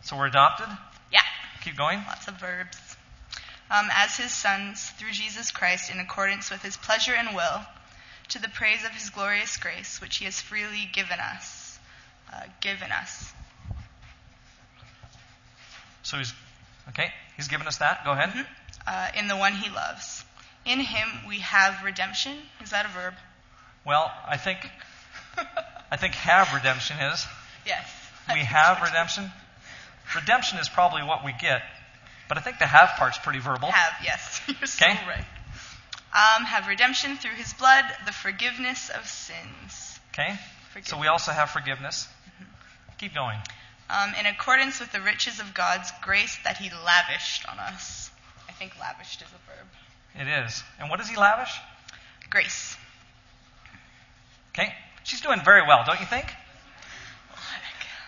So 0.02 0.16
we're 0.16 0.26
adopted. 0.26 0.68
Yeah. 1.12 1.20
Keep 1.62 1.76
going. 1.76 2.02
Lots 2.06 2.28
of 2.28 2.34
verbs. 2.34 2.78
Um, 3.70 3.88
as 3.92 4.16
his 4.16 4.32
sons 4.32 4.90
through 4.90 5.12
Jesus 5.12 5.50
Christ 5.50 5.90
in 5.90 5.98
accordance 5.98 6.50
with 6.50 6.62
his 6.62 6.76
pleasure 6.76 7.14
and 7.14 7.34
will, 7.34 7.62
to 8.32 8.40
the 8.40 8.48
praise 8.48 8.84
of 8.84 8.90
his 8.92 9.10
glorious 9.10 9.56
grace, 9.56 10.00
which 10.00 10.16
he 10.18 10.24
has 10.24 10.40
freely 10.40 10.88
given 10.92 11.18
us. 11.20 11.78
Uh, 12.32 12.40
given 12.60 12.90
us. 12.90 13.32
So 16.02 16.18
he's 16.18 16.32
okay. 16.90 17.12
He's 17.36 17.48
given 17.48 17.66
us 17.66 17.78
that. 17.78 18.04
Go 18.04 18.12
ahead. 18.12 18.46
Uh, 18.86 19.08
in 19.18 19.28
the 19.28 19.36
one 19.36 19.52
he 19.54 19.70
loves. 19.70 20.24
In 20.64 20.80
him 20.80 21.08
we 21.28 21.40
have 21.40 21.84
redemption. 21.84 22.36
Is 22.62 22.70
that 22.70 22.86
a 22.86 22.88
verb? 22.88 23.14
Well, 23.86 24.10
I 24.26 24.36
think 24.36 24.58
I 25.90 25.96
think 25.96 26.14
have 26.14 26.52
redemption 26.54 26.96
is. 26.98 27.24
Yes. 27.64 27.88
We 28.32 28.40
have 28.40 28.82
redemption. 28.82 29.30
Redemption 30.16 30.58
is 30.58 30.68
probably 30.68 31.04
what 31.04 31.24
we 31.24 31.32
get, 31.40 31.62
but 32.28 32.36
I 32.36 32.40
think 32.40 32.58
the 32.58 32.66
have 32.66 32.90
part's 32.98 33.18
pretty 33.18 33.38
verbal. 33.38 33.70
Have, 33.70 33.92
yes. 34.02 34.40
You're 34.48 34.66
so 34.66 34.84
Okay. 34.84 34.98
right. 35.06 35.24
Um, 36.14 36.44
have 36.44 36.68
redemption 36.68 37.16
through 37.16 37.36
his 37.36 37.52
blood, 37.54 37.84
the 38.04 38.12
forgiveness 38.12 38.90
of 38.90 39.06
sins. 39.06 39.98
Okay. 40.12 40.38
So 40.82 40.98
we 40.98 41.06
also 41.06 41.32
have 41.32 41.50
forgiveness. 41.50 42.06
Keep 42.98 43.14
going. 43.14 43.38
Um, 43.88 44.12
in 44.18 44.26
accordance 44.26 44.78
with 44.78 44.92
the 44.92 45.00
riches 45.00 45.40
of 45.40 45.54
God's 45.54 45.90
grace 46.02 46.38
that 46.44 46.58
he 46.58 46.70
lavished 46.84 47.48
on 47.48 47.58
us. 47.58 48.10
I 48.48 48.52
think 48.52 48.72
lavished 48.78 49.22
is 49.22 49.28
a 49.28 49.40
verb. 49.50 50.28
It 50.28 50.44
is. 50.44 50.62
And 50.78 50.90
what 50.90 50.98
does 50.98 51.08
he 51.08 51.16
lavish? 51.16 51.50
Grace. 52.30 52.76
Okay. 54.54 54.74
She's 55.04 55.20
doing 55.20 55.40
very 55.44 55.62
well, 55.66 55.82
don't 55.86 56.00
you 56.00 56.06
think? 56.06 56.26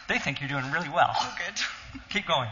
They 0.09 0.19
think 0.19 0.41
you're 0.41 0.51
doing 0.51 0.71
really 0.71 0.91
well. 0.91 1.11
Oh, 1.15 1.37
good. 1.39 2.01
Keep 2.11 2.27
going. 2.27 2.49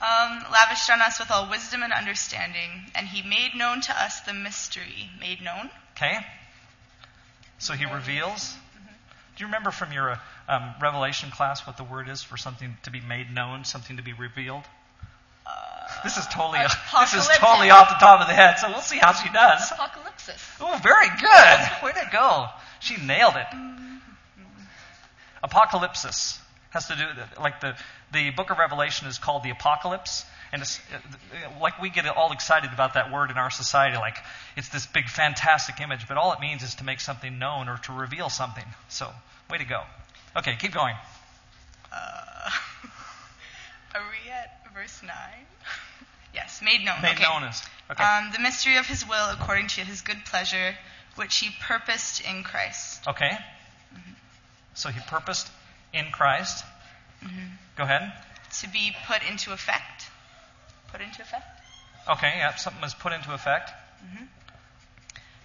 Um, 0.00 0.44
lavished 0.52 0.90
on 0.90 1.00
us 1.00 1.18
with 1.18 1.30
all 1.30 1.48
wisdom 1.48 1.82
and 1.82 1.92
understanding, 1.92 2.90
and 2.94 3.06
he 3.06 3.26
made 3.26 3.54
known 3.54 3.80
to 3.82 3.92
us 3.98 4.20
the 4.20 4.34
mystery. 4.34 5.10
Made 5.18 5.42
known? 5.42 5.70
Okay. 5.92 6.18
So 7.58 7.72
he 7.72 7.86
reveals. 7.86 8.54
Do 9.36 9.40
you 9.40 9.46
remember 9.46 9.70
from 9.70 9.92
your 9.92 10.10
uh, 10.10 10.18
um, 10.48 10.74
Revelation 10.80 11.30
class 11.30 11.66
what 11.66 11.78
the 11.78 11.84
word 11.84 12.08
is 12.08 12.22
for 12.22 12.36
something 12.36 12.76
to 12.82 12.90
be 12.90 13.00
made 13.00 13.34
known, 13.34 13.64
something 13.64 13.96
to 13.96 14.02
be 14.02 14.12
revealed? 14.12 14.64
this 16.02 16.16
is 16.16 16.26
totally 16.26 16.58
this 17.00 17.14
is 17.14 17.28
totally 17.38 17.70
off 17.70 17.88
the 17.88 17.94
top 17.94 18.20
of 18.20 18.26
the 18.26 18.34
head. 18.34 18.58
So 18.58 18.68
we'll 18.68 18.80
see 18.80 18.98
how 18.98 19.12
she 19.12 19.28
does. 19.30 19.70
Apocalypsis. 19.70 20.38
Oh, 20.60 20.78
very 20.82 21.08
good. 21.20 21.84
Way 21.84 21.92
to 21.92 22.08
go. 22.12 22.46
She 22.80 22.96
nailed 22.96 23.34
it. 23.36 23.46
Apocalypsis 25.42 26.38
Has 26.76 26.88
to 26.88 26.94
do 26.94 27.06
like 27.40 27.62
the 27.62 27.74
the 28.12 28.28
book 28.32 28.50
of 28.50 28.58
Revelation 28.58 29.08
is 29.08 29.16
called 29.16 29.42
the 29.42 29.48
apocalypse, 29.48 30.26
and 30.52 30.60
it's 30.60 30.78
like 31.58 31.80
we 31.80 31.88
get 31.88 32.06
all 32.06 32.32
excited 32.32 32.70
about 32.70 32.92
that 32.92 33.10
word 33.10 33.30
in 33.30 33.38
our 33.38 33.50
society, 33.50 33.96
like 33.96 34.18
it's 34.58 34.68
this 34.68 34.84
big 34.84 35.08
fantastic 35.08 35.80
image, 35.80 36.06
but 36.06 36.18
all 36.18 36.34
it 36.34 36.40
means 36.40 36.62
is 36.62 36.74
to 36.74 36.84
make 36.84 37.00
something 37.00 37.38
known 37.38 37.70
or 37.70 37.78
to 37.84 37.94
reveal 37.94 38.28
something. 38.28 38.66
So, 38.90 39.08
way 39.50 39.56
to 39.56 39.64
go. 39.64 39.84
Okay, 40.36 40.54
keep 40.58 40.74
going. 40.74 40.94
Uh, 41.90 41.96
are 43.94 44.02
we 44.10 44.30
at 44.30 44.60
verse 44.74 45.00
9? 45.02 45.10
yes, 46.34 46.60
made 46.62 46.84
known. 46.84 47.00
Made 47.00 47.12
okay. 47.12 47.22
known 47.22 47.44
is. 47.44 47.62
Okay. 47.90 48.04
Um, 48.04 48.32
the 48.34 48.38
mystery 48.38 48.76
of 48.76 48.84
his 48.84 49.08
will 49.08 49.30
according 49.30 49.68
to 49.68 49.80
his 49.80 50.02
good 50.02 50.26
pleasure, 50.26 50.74
which 51.14 51.38
he 51.38 51.56
purposed 51.58 52.20
in 52.20 52.42
Christ. 52.42 53.08
okay. 53.08 53.38
So 54.74 54.90
he 54.90 55.00
purposed 55.08 55.48
in 55.96 56.06
Christ. 56.12 56.64
Mm-hmm. 57.24 57.46
Go 57.76 57.84
ahead. 57.84 58.12
To 58.60 58.68
be 58.68 58.94
put 59.06 59.22
into 59.28 59.52
effect. 59.52 60.10
Put 60.92 61.00
into 61.00 61.22
effect? 61.22 61.44
Okay, 62.08 62.34
yeah, 62.36 62.54
something 62.54 62.82
was 62.82 62.94
put 62.94 63.12
into 63.12 63.32
effect. 63.34 63.70
Mm-hmm. 64.04 64.24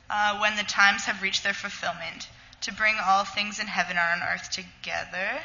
Uh, 0.10 0.40
when 0.40 0.56
the 0.58 0.64
times 0.64 1.06
have 1.06 1.22
reached 1.22 1.44
their 1.44 1.54
fulfillment, 1.54 2.28
to 2.62 2.74
bring 2.74 2.96
all 3.04 3.24
things 3.24 3.60
in 3.60 3.68
heaven 3.68 3.98
and 3.98 4.22
on 4.22 4.28
earth 4.28 4.52
together. 4.52 5.40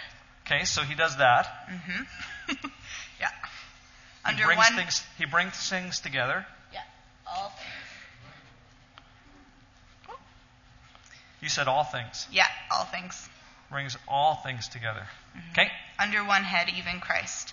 Okay, 0.45 0.65
so 0.65 0.83
he 0.83 0.95
does 0.95 1.17
that. 1.17 1.47
Mm-hmm. 1.71 2.67
Yeah. 3.19 3.29
He 4.27 4.33
Under 4.33 4.45
brings 4.45 4.59
one. 4.59 4.75
things. 4.77 5.03
He 5.17 5.25
brings 5.25 5.55
things 5.55 6.01
together. 6.01 6.45
Yeah, 6.73 6.81
all 7.27 7.49
things. 7.49 7.73
You 11.41 11.49
said 11.49 11.69
all 11.69 11.85
things. 11.85 12.27
Yeah, 12.31 12.47
all 12.71 12.85
things. 12.85 13.29
Brings 13.71 13.97
all 14.07 14.37
things 14.37 14.69
together. 14.69 15.07
Okay. 15.53 15.71
Under 15.99 16.25
one 16.25 16.45
head, 16.45 16.69
even 16.77 17.01
Christ. 17.01 17.53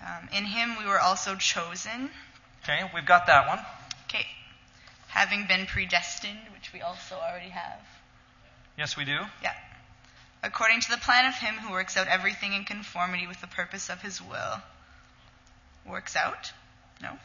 Um, 0.00 0.28
in 0.36 0.44
him 0.44 0.76
we 0.78 0.86
were 0.86 1.00
also 1.00 1.34
chosen. 1.36 2.10
Okay, 2.62 2.80
we've 2.94 3.06
got 3.06 3.26
that 3.26 3.48
one. 3.48 3.58
Okay. 4.08 4.26
Having 5.08 5.46
been 5.46 5.66
predestined, 5.66 6.38
which 6.52 6.72
we 6.72 6.80
also 6.80 7.16
already 7.16 7.50
have. 7.50 7.80
Yes, 8.76 8.96
we 8.96 9.04
do. 9.04 9.18
Yeah. 9.42 9.52
According 10.42 10.80
to 10.82 10.90
the 10.90 10.98
plan 10.98 11.26
of 11.26 11.34
him 11.34 11.54
who 11.54 11.72
works 11.72 11.96
out 11.96 12.06
everything 12.08 12.52
in 12.52 12.64
conformity 12.64 13.26
with 13.26 13.40
the 13.40 13.46
purpose 13.46 13.88
of 13.88 14.02
his 14.02 14.20
will. 14.20 14.62
Works 15.86 16.16
out? 16.16 16.52
No. 17.00 17.18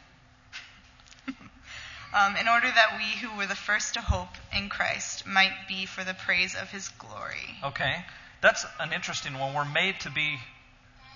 Um, 2.12 2.36
in 2.36 2.48
order 2.48 2.66
that 2.66 2.98
we 2.98 3.18
who 3.20 3.36
were 3.36 3.46
the 3.46 3.54
first 3.54 3.94
to 3.94 4.00
hope 4.00 4.34
in 4.56 4.68
Christ 4.68 5.26
might 5.26 5.68
be 5.68 5.86
for 5.86 6.04
the 6.04 6.14
praise 6.14 6.54
of 6.54 6.70
his 6.70 6.88
glory. 6.88 7.58
Okay. 7.64 8.04
That's 8.40 8.64
an 8.78 8.92
interesting 8.92 9.38
one. 9.38 9.54
We're 9.54 9.64
made 9.64 10.00
to 10.00 10.10
be 10.10 10.38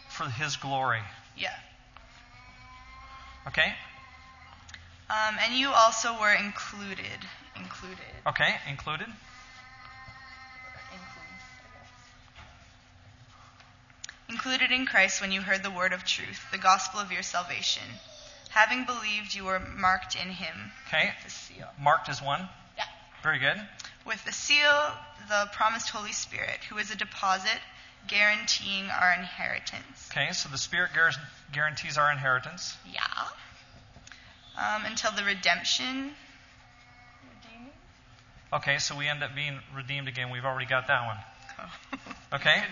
for 0.09 0.25
his 0.25 0.57
glory. 0.57 1.01
Yeah. 1.37 1.55
Okay? 3.49 3.75
Um, 5.11 5.37
and 5.45 5.55
you 5.55 5.69
also 5.69 6.13
were 6.21 6.33
included. 6.33 7.27
Included. 7.57 7.99
Okay, 8.27 8.55
included. 8.69 9.07
Included 14.29 14.73
in 14.73 14.87
Christ 14.87 15.21
when 15.21 15.33
you 15.33 15.43
heard 15.43 15.63
the 15.63 15.71
word 15.71 15.93
of 15.93 16.05
truth, 16.05 16.47
the 16.51 16.59
gospel 16.59 17.01
of 17.01 17.13
your 17.13 17.23
salvation. 17.23 17.85
Having 18.55 18.85
believed, 18.85 19.35
you 19.35 19.45
were 19.45 19.59
marked 19.59 20.15
in 20.15 20.29
him. 20.29 20.71
Okay. 20.87 21.13
with 21.17 21.25
The 21.25 21.31
seal. 21.31 21.69
Marked 21.81 22.09
as 22.09 22.23
one. 22.23 22.49
Yeah. 22.77 22.85
Very 23.21 23.41
good. 23.41 23.61
With 24.07 24.25
the 24.25 24.31
seal, 24.31 24.93
the 25.29 25.51
promised 25.53 25.89
Holy 25.91 26.13
Spirit, 26.13 26.61
who 26.71 26.79
is 26.79 26.93
a 26.93 26.97
deposit 26.97 27.59
guaranteeing 28.07 28.85
our 28.91 29.13
inheritance. 29.13 30.09
Okay, 30.13 30.33
so 30.33 30.49
the 30.51 30.59
Spirit 30.59 30.91
guar- 30.97 31.19
guarantees 31.53 31.99
our 31.99 32.13
inheritance. 32.13 32.77
Yeah. 32.89 33.01
Um, 34.57 34.85
until 34.85 35.11
the 35.11 35.25
redemption. 35.25 36.13
Redeeming? 37.43 37.73
Okay, 38.53 38.79
so 38.79 38.97
we 38.97 39.09
end 39.09 39.25
up 39.25 39.35
being 39.35 39.59
redeemed 39.75 40.07
again. 40.07 40.31
We've 40.31 40.45
already 40.45 40.67
got 40.67 40.87
that 40.87 41.07
one. 41.07 41.17
Oh. 41.59 41.99
Okay. 42.35 42.65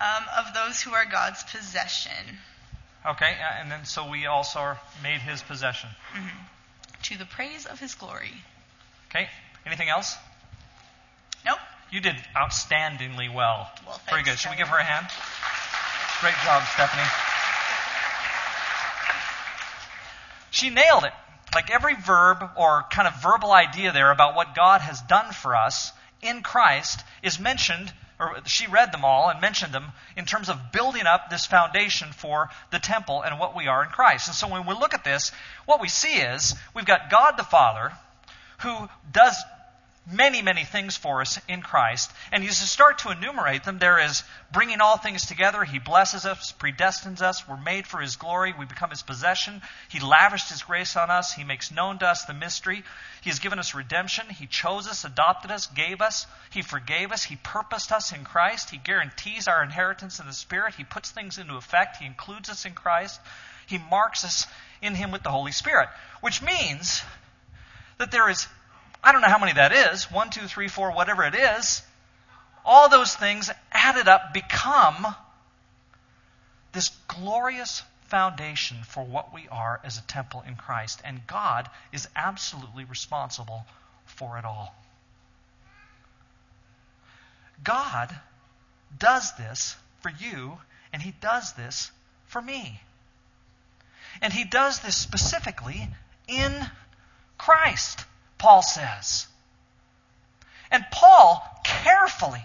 Um, 0.00 0.24
of 0.36 0.52
those 0.52 0.82
who 0.82 0.92
are 0.92 1.06
God's 1.06 1.42
possession, 1.44 2.38
Okay, 3.06 3.32
uh, 3.32 3.60
and 3.60 3.70
then 3.70 3.84
so 3.84 4.08
we 4.08 4.26
also 4.26 4.58
are 4.58 4.80
made 5.02 5.20
his 5.20 5.42
possession. 5.42 5.88
to 7.04 7.16
the 7.18 7.24
praise 7.24 7.64
of 7.66 7.78
his 7.78 7.94
glory. 7.94 8.32
Okay, 9.10 9.28
anything 9.66 9.88
else? 9.88 10.16
Nope. 11.46 11.58
You 11.90 12.00
did 12.00 12.16
outstandingly 12.36 13.32
well. 13.32 13.70
Well, 13.86 14.00
Very 14.10 14.22
good. 14.22 14.38
Should 14.38 14.50
we 14.50 14.56
give 14.56 14.68
her 14.68 14.76
a 14.76 14.84
hand? 14.84 15.06
Great 16.20 16.34
job, 16.44 16.62
Stephanie. 16.74 17.08
She 20.50 20.70
nailed 20.70 21.04
it. 21.04 21.12
Like 21.54 21.70
every 21.70 21.94
verb 21.94 22.50
or 22.56 22.84
kind 22.90 23.08
of 23.08 23.22
verbal 23.22 23.52
idea 23.52 23.92
there 23.92 24.10
about 24.10 24.34
what 24.34 24.54
God 24.54 24.80
has 24.80 25.00
done 25.02 25.32
for 25.32 25.56
us 25.56 25.92
in 26.20 26.42
Christ 26.42 27.00
is 27.22 27.38
mentioned, 27.38 27.92
or 28.20 28.36
she 28.46 28.66
read 28.66 28.92
them 28.92 29.04
all 29.04 29.28
and 29.28 29.40
mentioned 29.40 29.72
them 29.72 29.92
in 30.16 30.24
terms 30.24 30.48
of 30.48 30.72
building 30.72 31.06
up 31.06 31.30
this 31.30 31.46
foundation 31.46 32.12
for 32.12 32.50
the 32.70 32.78
temple 32.78 33.22
and 33.22 33.38
what 33.38 33.56
we 33.56 33.68
are 33.68 33.84
in 33.84 33.90
Christ. 33.90 34.28
And 34.28 34.34
so 34.34 34.48
when 34.48 34.66
we 34.66 34.74
look 34.74 34.94
at 34.94 35.04
this, 35.04 35.30
what 35.66 35.80
we 35.80 35.88
see 35.88 36.16
is 36.16 36.54
we've 36.74 36.84
got 36.84 37.10
God 37.10 37.36
the 37.36 37.44
Father 37.44 37.92
who 38.58 38.88
does 39.12 39.36
many, 40.10 40.40
many 40.40 40.64
things 40.64 40.96
for 40.96 41.20
us 41.20 41.38
in 41.48 41.60
Christ. 41.60 42.10
And 42.32 42.42
as 42.42 42.60
you 42.60 42.66
start 42.66 42.98
to 42.98 43.10
enumerate 43.10 43.64
them, 43.64 43.78
there 43.78 43.98
is 43.98 44.22
bringing 44.52 44.80
all 44.80 44.96
things 44.96 45.26
together. 45.26 45.64
He 45.64 45.78
blesses 45.78 46.24
us, 46.24 46.52
predestines 46.58 47.20
us. 47.20 47.46
We're 47.46 47.60
made 47.60 47.86
for 47.86 48.00
His 48.00 48.16
glory. 48.16 48.54
We 48.58 48.64
become 48.64 48.90
His 48.90 49.02
possession. 49.02 49.60
He 49.88 50.00
lavished 50.00 50.48
His 50.48 50.62
grace 50.62 50.96
on 50.96 51.10
us. 51.10 51.34
He 51.34 51.44
makes 51.44 51.70
known 51.70 51.98
to 51.98 52.06
us 52.06 52.24
the 52.24 52.34
mystery. 52.34 52.84
He 53.22 53.30
has 53.30 53.38
given 53.38 53.58
us 53.58 53.74
redemption. 53.74 54.26
He 54.30 54.46
chose 54.46 54.88
us, 54.88 55.04
adopted 55.04 55.50
us, 55.50 55.66
gave 55.66 56.00
us. 56.00 56.26
He 56.50 56.62
forgave 56.62 57.12
us. 57.12 57.24
He 57.24 57.36
purposed 57.36 57.92
us 57.92 58.12
in 58.12 58.24
Christ. 58.24 58.70
He 58.70 58.78
guarantees 58.78 59.46
our 59.46 59.62
inheritance 59.62 60.20
in 60.20 60.26
the 60.26 60.32
Spirit. 60.32 60.74
He 60.76 60.84
puts 60.84 61.10
things 61.10 61.38
into 61.38 61.56
effect. 61.56 61.98
He 61.98 62.06
includes 62.06 62.48
us 62.48 62.64
in 62.64 62.72
Christ. 62.72 63.20
He 63.66 63.76
marks 63.76 64.24
us 64.24 64.46
in 64.80 64.94
Him 64.94 65.10
with 65.10 65.22
the 65.22 65.30
Holy 65.30 65.52
Spirit, 65.52 65.88
which 66.22 66.40
means 66.40 67.02
that 67.98 68.10
there 68.10 68.28
is, 68.30 68.46
I 69.02 69.12
don't 69.12 69.20
know 69.20 69.28
how 69.28 69.38
many 69.38 69.52
that 69.54 69.72
is, 69.72 70.10
one, 70.10 70.30
two, 70.30 70.46
three, 70.46 70.68
four, 70.68 70.92
whatever 70.92 71.24
it 71.24 71.34
is, 71.34 71.82
all 72.64 72.88
those 72.88 73.14
things 73.14 73.50
added 73.72 74.08
up 74.08 74.34
become 74.34 75.14
this 76.72 76.90
glorious 77.08 77.82
foundation 78.08 78.78
for 78.84 79.04
what 79.04 79.32
we 79.32 79.48
are 79.48 79.80
as 79.84 79.98
a 79.98 80.02
temple 80.02 80.42
in 80.46 80.56
Christ. 80.56 81.00
And 81.04 81.26
God 81.26 81.68
is 81.92 82.08
absolutely 82.16 82.84
responsible 82.84 83.64
for 84.06 84.38
it 84.38 84.44
all. 84.44 84.74
God 87.62 88.14
does 88.98 89.36
this 89.36 89.76
for 90.00 90.10
you, 90.10 90.58
and 90.92 91.02
He 91.02 91.12
does 91.20 91.52
this 91.54 91.90
for 92.26 92.40
me. 92.40 92.80
And 94.22 94.32
He 94.32 94.44
does 94.44 94.80
this 94.80 94.96
specifically 94.96 95.88
in 96.26 96.52
Christ, 97.36 98.04
Paul 98.38 98.62
says. 98.62 99.26
And 100.70 100.84
Paul 100.90 101.60
carefully 101.64 102.44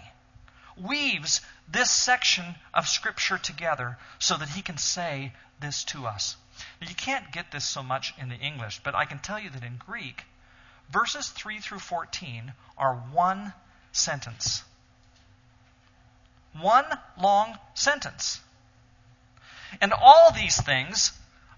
weaves 0.76 1.42
this 1.68 1.92
section 1.92 2.56
of 2.74 2.88
Scripture 2.88 3.38
together 3.38 3.98
so 4.20 4.38
that 4.38 4.50
he 4.50 4.62
can 4.62 4.78
say 4.78 5.34
this 5.60 5.84
to 5.86 6.06
us. 6.06 6.36
Now, 6.82 6.90
you 6.90 6.96
can't 6.96 7.32
get 7.32 7.52
this 7.52 7.66
so 7.66 7.84
much 7.84 8.14
in 8.18 8.30
the 8.30 8.36
English, 8.36 8.80
but 8.84 8.96
I 8.96 9.06
can 9.06 9.20
tell 9.20 9.40
you 9.40 9.50
that 9.52 9.64
in 9.64 9.78
Greek, 9.78 10.24
verses 10.90 11.30
3 11.30 11.60
through 11.60 11.80
14 11.80 12.54
are 12.78 12.96
one 12.96 13.54
sentence. 13.92 14.64
One 16.60 16.86
long 17.20 17.58
sentence. 17.74 18.40
And 19.82 19.94
all 19.94 20.32
these 20.32 20.62
things 20.62 21.14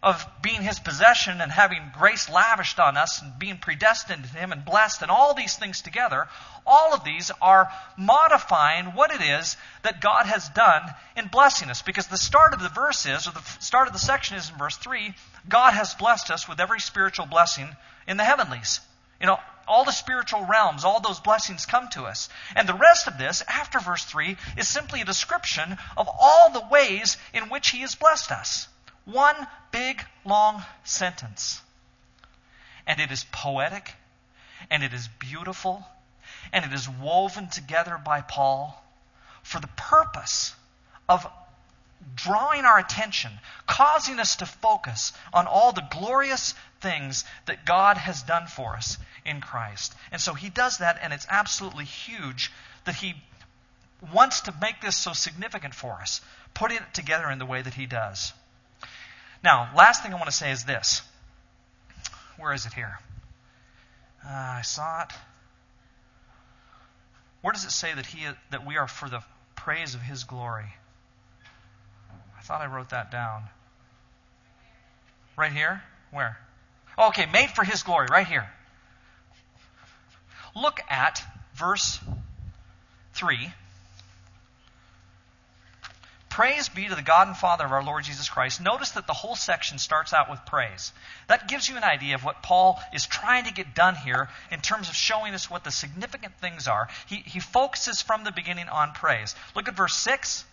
of 0.06 0.24
being 0.44 0.62
his 0.62 0.78
possession 0.78 1.42
and 1.42 1.52
having 1.52 1.92
grace 1.98 2.30
lavished 2.30 2.80
on 2.80 2.96
us 2.96 3.24
and 3.24 3.40
being 3.40 3.58
predestined 3.58 4.24
to 4.24 4.30
him 4.30 4.52
and 4.52 4.64
blessed 4.64 5.02
and 5.02 5.10
all 5.10 5.34
these 5.34 5.56
things 5.56 5.82
together, 5.82 6.28
all 6.64 6.94
of 6.94 7.04
these 7.04 7.32
are 7.42 7.72
modifying 7.98 8.86
what 8.94 9.12
it 9.12 9.20
is 9.20 9.58
that 9.82 10.02
God 10.02 10.28
has 10.28 10.48
done 10.50 10.84
in 11.18 11.28
blessing 11.28 11.72
us. 11.72 11.82
Because 11.82 12.06
the 12.06 12.18
start 12.18 12.54
of 12.54 12.62
the 12.62 12.70
verse 12.70 13.08
is, 13.08 13.28
or 13.28 13.32
the 13.32 13.42
start 13.60 13.88
of 13.88 13.94
the 13.94 14.00
section 14.00 14.38
is 14.38 14.48
in 14.48 14.58
verse 14.58 14.78
3, 14.78 15.12
God 15.50 15.74
has 15.74 15.96
blessed 15.96 16.30
us 16.30 16.48
with 16.48 16.60
every 16.60 16.80
spiritual 16.80 17.26
blessing 17.26 17.76
in 18.08 18.18
the 18.18 18.24
heavenlies. 18.24 18.82
You 19.20 19.26
know, 19.26 19.40
all 19.68 19.86
the 19.86 19.92
spiritual 19.92 20.46
realms, 20.46 20.84
all 20.84 21.00
those 21.00 21.20
blessings 21.20 21.66
come 21.66 21.88
to 21.94 22.04
us. 22.04 22.30
And 22.56 22.70
the 22.70 22.76
rest 22.76 23.08
of 23.08 23.18
this, 23.18 23.42
after 23.48 23.80
verse 23.80 24.06
3, 24.06 24.38
is 24.56 24.68
simply 24.68 25.02
a 25.02 25.06
description 25.06 25.80
of 25.98 26.08
all 26.08 26.52
the 26.52 26.68
ways 26.70 27.18
in 27.34 27.50
which 27.50 27.70
He 27.70 27.80
has 27.80 27.96
blessed 27.96 28.32
us. 28.32 28.68
One 29.06 29.36
big, 29.72 30.04
long 30.26 30.64
sentence. 30.84 31.62
And 32.88 33.00
it 33.00 33.12
is 33.12 33.24
poetic, 33.32 33.94
and 34.70 34.84
it 34.84 34.94
is 34.94 35.08
beautiful, 35.08 35.86
and 36.52 36.66
it 36.66 36.74
is 36.74 36.88
woven 36.88 37.50
together 37.50 38.00
by 38.04 38.22
Paul 38.22 38.84
for 39.44 39.60
the 39.60 39.70
purpose 39.76 40.56
of 41.08 41.26
drawing 42.16 42.66
our 42.66 42.78
attention, 42.78 43.32
causing 43.68 44.20
us 44.20 44.36
to 44.38 44.46
focus 44.46 45.14
on 45.34 45.48
all 45.48 45.72
the 45.72 45.88
glorious 45.90 46.54
things 46.82 47.26
that 47.46 47.66
God 47.66 47.98
has 47.98 48.22
done 48.22 48.48
for 48.48 48.76
us 48.76 48.98
in 49.26 49.42
Christ. 49.42 49.96
And 50.12 50.22
so 50.22 50.34
he 50.34 50.50
does 50.50 50.80
that, 50.80 51.00
and 51.02 51.14
it's 51.14 51.28
absolutely 51.30 51.86
huge 51.86 52.52
that 52.86 52.96
he 52.96 53.16
wants 54.14 54.42
to 54.42 54.54
make 54.62 54.82
this 54.82 54.96
so 54.96 55.14
significant 55.14 55.74
for 55.74 55.94
us, 55.94 56.22
putting 56.54 56.78
it 56.78 56.94
together 56.94 57.30
in 57.30 57.40
the 57.40 57.46
way 57.46 57.62
that 57.62 57.74
he 57.74 57.86
does. 57.86 58.34
Now, 59.46 59.70
last 59.76 60.02
thing 60.02 60.12
I 60.12 60.16
want 60.16 60.26
to 60.26 60.36
say 60.36 60.52
is 60.52 60.64
this. 60.64 61.04
Where 62.40 62.52
is 62.52 62.66
it 62.66 62.74
here? 62.74 62.98
Uh, 64.26 64.30
I 64.32 64.62
saw 64.64 65.04
it. 65.04 65.12
Where 67.42 67.54
does 67.54 67.64
it 67.64 67.70
say 67.70 67.94
that 67.94 68.08
he 68.08 68.26
that 68.50 68.66
we 68.66 68.78
are 68.78 68.88
for 68.88 69.08
the 69.08 69.22
praise 69.56 69.94
of 69.94 70.02
his 70.02 70.24
glory? 70.24 70.74
I 72.36 72.42
thought 72.42 72.62
I 72.62 72.66
wrote 72.66 72.90
that 72.90 73.12
down. 73.12 73.44
Right 75.38 75.52
here? 75.52 75.84
Where? 76.10 76.40
Okay, 76.98 77.28
made 77.28 77.52
for 77.52 77.64
his 77.64 77.84
glory, 77.84 78.08
right 78.10 78.26
here. 78.26 78.50
Look 80.56 80.80
at 80.90 81.24
verse 81.54 82.00
3 83.14 83.54
Praise 86.36 86.68
be 86.68 86.90
to 86.90 86.96
the 86.96 87.02
God 87.02 87.30
and 87.30 87.38
Father 87.38 87.64
of 87.64 87.72
our 87.72 87.82
Lord 87.82 88.04
Jesus 88.04 88.28
Christ. 88.28 88.60
Notice 88.60 88.92
that 88.92 89.08
the 89.08 89.14
whole 89.14 89.38
section 89.38 89.78
starts 89.78 90.12
out 90.12 90.30
with 90.30 90.46
praise. 90.46 90.92
That 91.28 91.48
gives 91.48 91.70
you 91.70 91.78
an 91.78 91.86
idea 91.86 92.14
of 92.14 92.26
what 92.26 92.44
Paul 92.44 92.78
is 92.94 93.08
trying 93.08 93.46
to 93.46 93.54
get 93.54 93.74
done 93.74 93.96
here 93.96 94.28
in 94.52 94.60
terms 94.60 94.90
of 94.90 94.96
showing 94.96 95.34
us 95.34 95.50
what 95.50 95.64
the 95.64 95.72
significant 95.72 96.34
things 96.42 96.68
are. 96.68 96.90
He, 97.08 97.24
he 97.26 97.40
focuses 97.40 98.02
from 98.02 98.26
the 98.26 98.34
beginning 98.34 98.68
on 98.68 98.92
praise. 98.92 99.34
Look 99.56 99.70
at 99.70 99.78
verse 99.78 99.96
6. 99.96 100.44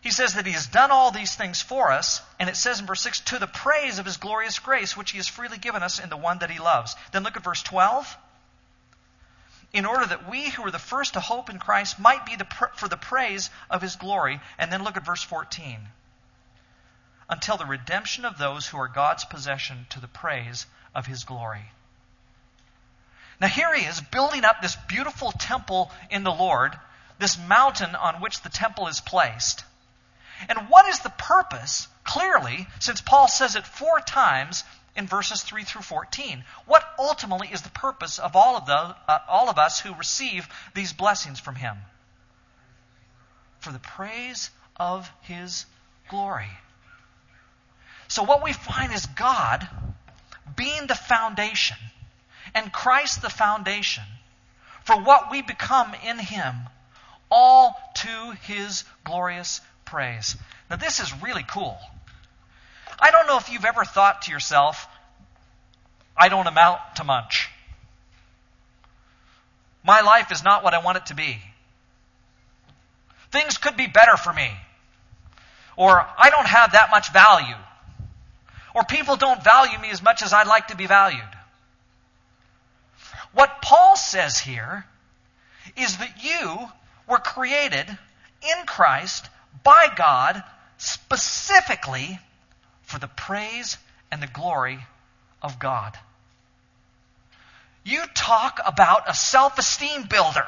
He 0.00 0.10
says 0.10 0.34
that 0.34 0.44
he 0.44 0.54
has 0.54 0.66
done 0.66 0.90
all 0.90 1.12
these 1.12 1.36
things 1.36 1.62
for 1.62 1.92
us, 1.92 2.20
and 2.40 2.50
it 2.50 2.56
says 2.56 2.80
in 2.80 2.86
verse 2.86 3.02
6, 3.02 3.20
to 3.20 3.38
the 3.38 3.46
praise 3.46 4.00
of 4.00 4.06
his 4.06 4.16
glorious 4.16 4.58
grace, 4.58 4.96
which 4.96 5.12
he 5.12 5.18
has 5.18 5.28
freely 5.28 5.58
given 5.58 5.84
us 5.84 6.00
in 6.00 6.08
the 6.08 6.16
one 6.16 6.40
that 6.40 6.50
he 6.50 6.58
loves. 6.58 6.96
Then 7.12 7.22
look 7.22 7.36
at 7.36 7.44
verse 7.44 7.62
12 7.62 8.16
in 9.72 9.86
order 9.86 10.06
that 10.06 10.28
we 10.28 10.50
who 10.50 10.62
were 10.62 10.70
the 10.70 10.78
first 10.78 11.14
to 11.14 11.20
hope 11.20 11.48
in 11.48 11.58
Christ 11.58 11.98
might 11.98 12.26
be 12.26 12.36
the 12.36 12.44
pr- 12.44 12.74
for 12.74 12.88
the 12.88 12.96
praise 12.96 13.50
of 13.70 13.82
his 13.82 13.96
glory. 13.96 14.40
And 14.58 14.72
then 14.72 14.82
look 14.82 14.96
at 14.96 15.04
verse 15.04 15.22
14. 15.22 15.78
Until 17.28 17.56
the 17.56 17.66
redemption 17.66 18.24
of 18.24 18.38
those 18.38 18.66
who 18.66 18.78
are 18.78 18.88
God's 18.88 19.24
possession 19.24 19.86
to 19.90 20.00
the 20.00 20.08
praise 20.08 20.66
of 20.94 21.06
his 21.06 21.22
glory. 21.22 21.70
Now, 23.40 23.46
here 23.46 23.74
he 23.74 23.86
is 23.86 24.00
building 24.00 24.44
up 24.44 24.60
this 24.60 24.76
beautiful 24.88 25.32
temple 25.32 25.90
in 26.10 26.24
the 26.24 26.32
Lord, 26.32 26.78
this 27.18 27.38
mountain 27.38 27.94
on 27.94 28.20
which 28.20 28.42
the 28.42 28.50
temple 28.50 28.88
is 28.88 29.00
placed. 29.00 29.64
And 30.48 30.68
what 30.68 30.86
is 30.86 31.00
the 31.00 31.10
purpose, 31.10 31.86
clearly, 32.04 32.66
since 32.80 33.00
Paul 33.00 33.28
says 33.28 33.56
it 33.56 33.66
four 33.66 34.00
times 34.00 34.64
in 34.96 35.06
verses 35.06 35.42
3 35.42 35.64
through 35.64 35.82
14. 35.82 36.44
What 36.66 36.84
ultimately 36.98 37.48
is 37.48 37.62
the 37.62 37.70
purpose 37.70 38.18
of 38.18 38.36
all 38.36 38.56
of, 38.56 38.66
the, 38.66 38.96
uh, 39.08 39.18
all 39.28 39.48
of 39.48 39.58
us 39.58 39.80
who 39.80 39.94
receive 39.94 40.48
these 40.74 40.92
blessings 40.92 41.38
from 41.38 41.54
Him? 41.54 41.76
For 43.60 43.72
the 43.72 43.78
praise 43.78 44.50
of 44.76 45.10
His 45.22 45.66
glory. 46.08 46.50
So, 48.08 48.24
what 48.24 48.42
we 48.42 48.52
find 48.52 48.92
is 48.92 49.06
God 49.06 49.68
being 50.56 50.86
the 50.86 50.94
foundation 50.94 51.76
and 52.54 52.72
Christ 52.72 53.22
the 53.22 53.30
foundation 53.30 54.02
for 54.84 55.00
what 55.00 55.30
we 55.30 55.42
become 55.42 55.94
in 56.04 56.18
Him, 56.18 56.54
all 57.30 57.78
to 57.94 58.32
His 58.42 58.84
glorious 59.04 59.60
praise. 59.84 60.36
Now, 60.68 60.76
this 60.76 60.98
is 60.98 61.22
really 61.22 61.44
cool. 61.44 61.78
I 63.00 63.10
don't 63.10 63.26
know 63.26 63.38
if 63.38 63.50
you've 63.50 63.64
ever 63.64 63.84
thought 63.84 64.22
to 64.22 64.32
yourself, 64.32 64.86
I 66.16 66.28
don't 66.28 66.46
amount 66.46 66.80
to 66.96 67.04
much. 67.04 67.48
My 69.82 70.02
life 70.02 70.30
is 70.30 70.44
not 70.44 70.62
what 70.62 70.74
I 70.74 70.80
want 70.80 70.98
it 70.98 71.06
to 71.06 71.14
be. 71.14 71.38
Things 73.30 73.56
could 73.58 73.76
be 73.76 73.86
better 73.86 74.16
for 74.16 74.32
me. 74.32 74.50
Or 75.76 76.06
I 76.18 76.28
don't 76.30 76.46
have 76.46 76.72
that 76.72 76.90
much 76.90 77.12
value. 77.12 77.56
Or 78.74 78.84
people 78.84 79.16
don't 79.16 79.42
value 79.42 79.78
me 79.78 79.90
as 79.90 80.02
much 80.02 80.22
as 80.22 80.32
I'd 80.32 80.46
like 80.46 80.68
to 80.68 80.76
be 80.76 80.86
valued. 80.86 81.22
What 83.32 83.62
Paul 83.62 83.96
says 83.96 84.38
here 84.38 84.84
is 85.76 85.96
that 85.98 86.22
you 86.22 86.58
were 87.08 87.18
created 87.18 87.86
in 87.88 88.66
Christ 88.66 89.28
by 89.62 89.88
God 89.96 90.42
specifically 90.78 92.18
for 92.90 92.98
the 92.98 93.08
praise 93.08 93.78
and 94.10 94.20
the 94.20 94.26
glory 94.26 94.80
of 95.40 95.58
God. 95.58 95.96
You 97.84 98.02
talk 98.14 98.60
about 98.66 99.08
a 99.08 99.14
self 99.14 99.58
esteem 99.58 100.02
builder. 100.10 100.46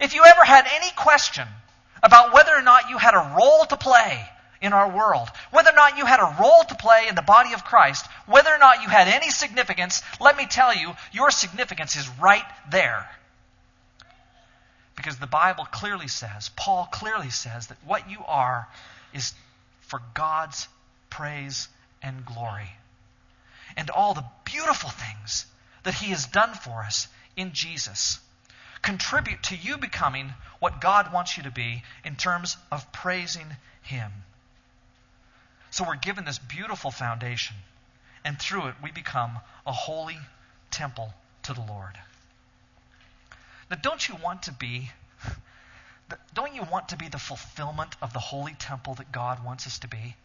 If 0.00 0.14
you 0.14 0.24
ever 0.24 0.42
had 0.42 0.66
any 0.74 0.90
question 0.96 1.46
about 2.02 2.32
whether 2.32 2.52
or 2.52 2.62
not 2.62 2.90
you 2.90 2.98
had 2.98 3.14
a 3.14 3.36
role 3.38 3.64
to 3.66 3.76
play 3.76 4.26
in 4.60 4.72
our 4.72 4.90
world, 4.90 5.28
whether 5.50 5.70
or 5.70 5.76
not 5.76 5.98
you 5.98 6.06
had 6.06 6.18
a 6.18 6.36
role 6.40 6.64
to 6.64 6.74
play 6.74 7.06
in 7.08 7.14
the 7.14 7.22
body 7.22 7.52
of 7.52 7.64
Christ, 7.64 8.06
whether 8.26 8.50
or 8.50 8.58
not 8.58 8.82
you 8.82 8.88
had 8.88 9.06
any 9.06 9.30
significance, 9.30 10.02
let 10.20 10.36
me 10.36 10.46
tell 10.46 10.74
you, 10.74 10.92
your 11.12 11.30
significance 11.30 11.96
is 11.96 12.08
right 12.18 12.44
there. 12.70 13.08
Because 14.96 15.18
the 15.18 15.26
Bible 15.26 15.66
clearly 15.66 16.08
says, 16.08 16.50
Paul 16.56 16.88
clearly 16.90 17.30
says, 17.30 17.66
that 17.66 17.76
what 17.84 18.10
you 18.10 18.18
are 18.26 18.66
is 19.12 19.34
for 19.94 20.02
God's 20.12 20.66
praise 21.08 21.68
and 22.02 22.26
glory. 22.26 22.68
And 23.76 23.90
all 23.90 24.12
the 24.12 24.24
beautiful 24.44 24.90
things 24.90 25.46
that 25.84 25.94
He 25.94 26.06
has 26.06 26.26
done 26.26 26.52
for 26.52 26.82
us 26.82 27.06
in 27.36 27.52
Jesus 27.52 28.18
contribute 28.82 29.40
to 29.44 29.56
you 29.56 29.78
becoming 29.78 30.34
what 30.58 30.80
God 30.80 31.12
wants 31.12 31.36
you 31.36 31.44
to 31.44 31.52
be 31.52 31.84
in 32.04 32.16
terms 32.16 32.56
of 32.72 32.90
praising 32.90 33.46
Him. 33.82 34.10
So 35.70 35.84
we're 35.86 35.94
given 35.94 36.24
this 36.24 36.40
beautiful 36.40 36.90
foundation, 36.90 37.54
and 38.24 38.36
through 38.36 38.66
it 38.66 38.74
we 38.82 38.90
become 38.90 39.38
a 39.64 39.72
holy 39.72 40.18
temple 40.72 41.14
to 41.44 41.54
the 41.54 41.62
Lord. 41.62 41.96
Now, 43.70 43.76
don't 43.80 44.08
you 44.08 44.16
want 44.16 44.42
to 44.44 44.52
be 44.52 44.90
don't 46.34 46.54
you 46.54 46.62
want 46.62 46.90
to 46.90 46.96
be 46.96 47.08
the 47.08 47.18
fulfillment 47.18 47.96
of 48.02 48.12
the 48.12 48.18
holy 48.18 48.54
temple 48.54 48.94
that 48.94 49.12
God 49.12 49.44
wants 49.44 49.66
us 49.66 49.78
to 49.80 49.88
be? 49.88 50.16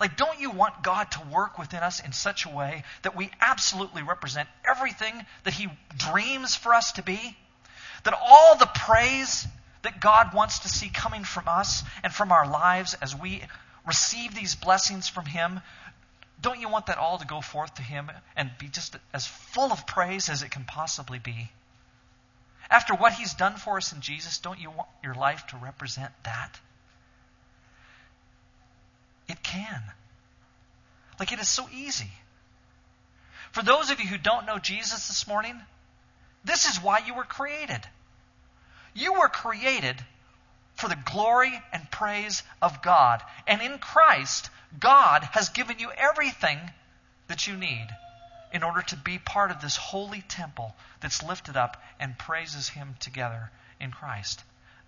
Like, 0.00 0.16
don't 0.16 0.40
you 0.40 0.50
want 0.50 0.82
God 0.82 1.10
to 1.12 1.20
work 1.28 1.58
within 1.58 1.82
us 1.82 2.00
in 2.00 2.12
such 2.12 2.46
a 2.46 2.48
way 2.48 2.84
that 3.02 3.16
we 3.16 3.30
absolutely 3.40 4.02
represent 4.02 4.48
everything 4.68 5.24
that 5.44 5.54
He 5.54 5.68
dreams 5.96 6.56
for 6.56 6.74
us 6.74 6.92
to 6.92 7.02
be? 7.02 7.36
That 8.04 8.18
all 8.20 8.56
the 8.56 8.66
praise 8.66 9.46
that 9.82 10.00
God 10.00 10.34
wants 10.34 10.60
to 10.60 10.68
see 10.68 10.88
coming 10.88 11.24
from 11.24 11.48
us 11.48 11.84
and 12.02 12.12
from 12.12 12.32
our 12.32 12.46
lives 12.46 12.94
as 12.94 13.14
we 13.14 13.42
receive 13.86 14.34
these 14.34 14.54
blessings 14.54 15.08
from 15.08 15.26
Him, 15.26 15.60
don't 16.40 16.60
you 16.60 16.68
want 16.68 16.86
that 16.86 16.98
all 16.98 17.18
to 17.18 17.26
go 17.26 17.40
forth 17.40 17.74
to 17.74 17.82
Him 17.82 18.10
and 18.36 18.50
be 18.58 18.68
just 18.68 18.96
as 19.12 19.26
full 19.26 19.72
of 19.72 19.86
praise 19.86 20.28
as 20.28 20.42
it 20.42 20.50
can 20.50 20.64
possibly 20.64 21.18
be? 21.18 21.50
After 22.70 22.94
what 22.94 23.12
he's 23.12 23.34
done 23.34 23.56
for 23.56 23.76
us 23.76 23.92
in 23.92 24.00
Jesus, 24.00 24.38
don't 24.38 24.58
you 24.58 24.70
want 24.70 24.88
your 25.02 25.14
life 25.14 25.46
to 25.48 25.56
represent 25.56 26.12
that? 26.24 26.58
It 29.28 29.42
can. 29.42 29.82
Like 31.18 31.32
it 31.32 31.38
is 31.38 31.48
so 31.48 31.68
easy. 31.72 32.10
For 33.52 33.62
those 33.62 33.90
of 33.90 34.00
you 34.00 34.06
who 34.06 34.18
don't 34.18 34.46
know 34.46 34.58
Jesus 34.58 35.08
this 35.08 35.26
morning, 35.26 35.60
this 36.44 36.68
is 36.68 36.82
why 36.82 36.98
you 37.06 37.14
were 37.14 37.24
created. 37.24 37.80
You 38.94 39.14
were 39.14 39.28
created 39.28 39.96
for 40.74 40.88
the 40.88 40.98
glory 41.12 41.52
and 41.72 41.90
praise 41.90 42.42
of 42.60 42.82
God. 42.82 43.22
And 43.46 43.62
in 43.62 43.78
Christ, 43.78 44.50
God 44.78 45.22
has 45.32 45.50
given 45.50 45.78
you 45.78 45.90
everything 45.96 46.58
that 47.28 47.46
you 47.46 47.56
need 47.56 47.86
in 48.54 48.62
order 48.62 48.80
to 48.80 48.96
be 48.96 49.18
part 49.18 49.50
of 49.50 49.60
this 49.60 49.76
holy 49.76 50.22
temple 50.28 50.76
that's 51.00 51.24
lifted 51.24 51.56
up 51.56 51.82
and 51.98 52.16
praises 52.16 52.68
Him 52.68 52.94
together 53.00 53.50
in 53.80 53.90
Christ. 53.90 54.44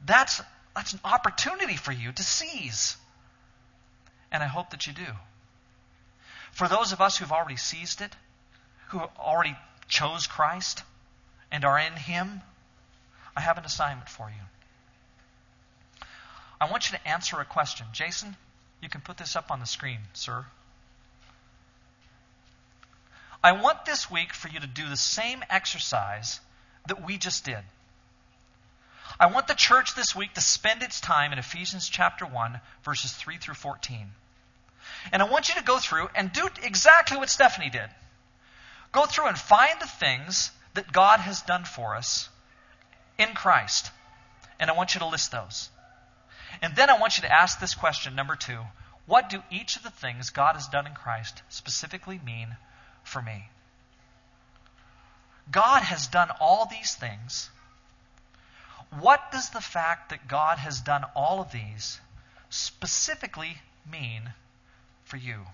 That's, 0.07 0.41
that's 0.75 0.93
an 0.93 1.01
opportunity 1.05 1.75
for 1.75 1.91
you 1.91 2.13
to 2.13 2.23
seize. 2.23 2.97
And 4.31 4.41
I 4.41 4.47
hope 4.47 4.71
that 4.71 4.87
you 4.87 4.93
do. 4.93 5.07
For 6.53 6.69
those 6.69 6.93
of 6.93 7.01
us 7.01 7.19
who've 7.19 7.33
already 7.33 7.57
seized 7.57 8.01
it, 8.01 8.15
who 8.91 9.01
already 9.19 9.57
chose 9.89 10.29
Christ 10.29 10.85
and 11.51 11.65
are 11.65 11.79
in 11.79 11.93
Him, 11.95 12.43
I 13.37 13.41
have 13.41 13.59
an 13.59 13.65
assignment 13.65 14.09
for 14.09 14.29
you. 14.29 16.07
I 16.61 16.71
want 16.71 16.91
you 16.91 16.97
to 16.97 17.09
answer 17.09 17.41
a 17.41 17.45
question. 17.45 17.87
Jason, 17.93 18.37
you 18.81 18.89
can 18.89 19.01
put 19.01 19.17
this 19.17 19.35
up 19.35 19.51
on 19.51 19.59
the 19.59 19.67
screen, 19.67 19.99
sir. 20.13 20.47
I 23.47 23.53
want 23.53 23.85
this 23.85 24.11
week 24.11 24.33
for 24.33 24.49
you 24.49 24.59
to 24.59 24.67
do 24.67 24.89
the 24.89 24.97
same 24.97 25.45
exercise 25.49 26.41
that 26.89 27.07
we 27.07 27.17
just 27.17 27.45
did. 27.45 27.61
I 29.21 29.27
want 29.27 29.47
the 29.47 29.55
church 29.55 29.95
this 29.95 30.17
week 30.17 30.35
to 30.35 30.41
spend 30.41 30.83
its 30.83 31.01
time 31.01 31.33
in 31.33 31.39
Ephesians 31.39 31.89
chapter 31.89 32.27
1, 32.27 32.61
verses 32.83 33.13
3 33.13 33.37
through 33.39 33.55
14. 33.55 34.11
And 35.13 35.23
I 35.23 35.31
want 35.31 35.49
you 35.49 35.55
to 35.55 35.63
go 35.63 35.79
through 35.79 36.09
and 36.17 36.33
do 36.33 36.49
exactly 36.65 37.19
what 37.19 37.31
Stephanie 37.31 37.71
did. 37.71 37.89
Go 38.91 39.07
through 39.07 39.29
and 39.29 39.39
find 39.39 39.81
the 39.81 39.87
things 39.87 40.51
that 40.75 40.91
God 40.91 41.21
has 41.21 41.43
done 41.43 41.63
for 41.63 41.95
us 41.95 42.29
in 43.17 43.29
Christ. 43.29 43.93
And 44.59 44.69
I 44.69 44.75
want 44.75 44.95
you 44.95 44.99
to 44.99 45.07
list 45.07 45.31
those. 45.31 45.71
And 46.63 46.75
then 46.75 46.91
I 46.91 46.99
want 46.99 47.17
you 47.17 47.23
to 47.23 47.33
ask 47.33 47.61
this 47.61 47.77
question, 47.77 48.17
number 48.17 48.35
two 48.35 48.63
What 49.07 49.31
do 49.31 49.45
each 49.53 49.77
of 49.77 49.85
the 49.85 49.91
things 49.91 50.31
God 50.31 50.57
has 50.57 50.67
done 50.67 50.89
in 50.89 50.95
Christ 50.95 51.45
specifically 51.49 52.21
mean 52.27 52.57
for 53.07 53.23
me? 53.23 53.49
God 55.51 55.83
has 55.83 56.09
done 56.09 56.29
all 56.40 56.66
these 56.66 56.95
things. 56.95 57.51
What 58.99 59.33
does 59.33 59.51
the 59.51 59.61
fact 59.61 60.11
that 60.11 60.29
God 60.29 60.59
has 60.59 60.81
done 60.81 61.05
all 61.14 61.40
of 61.40 61.53
these 61.53 62.01
specifically 62.51 63.59
mean 63.90 64.33
for 65.05 65.16
you? 65.16 65.47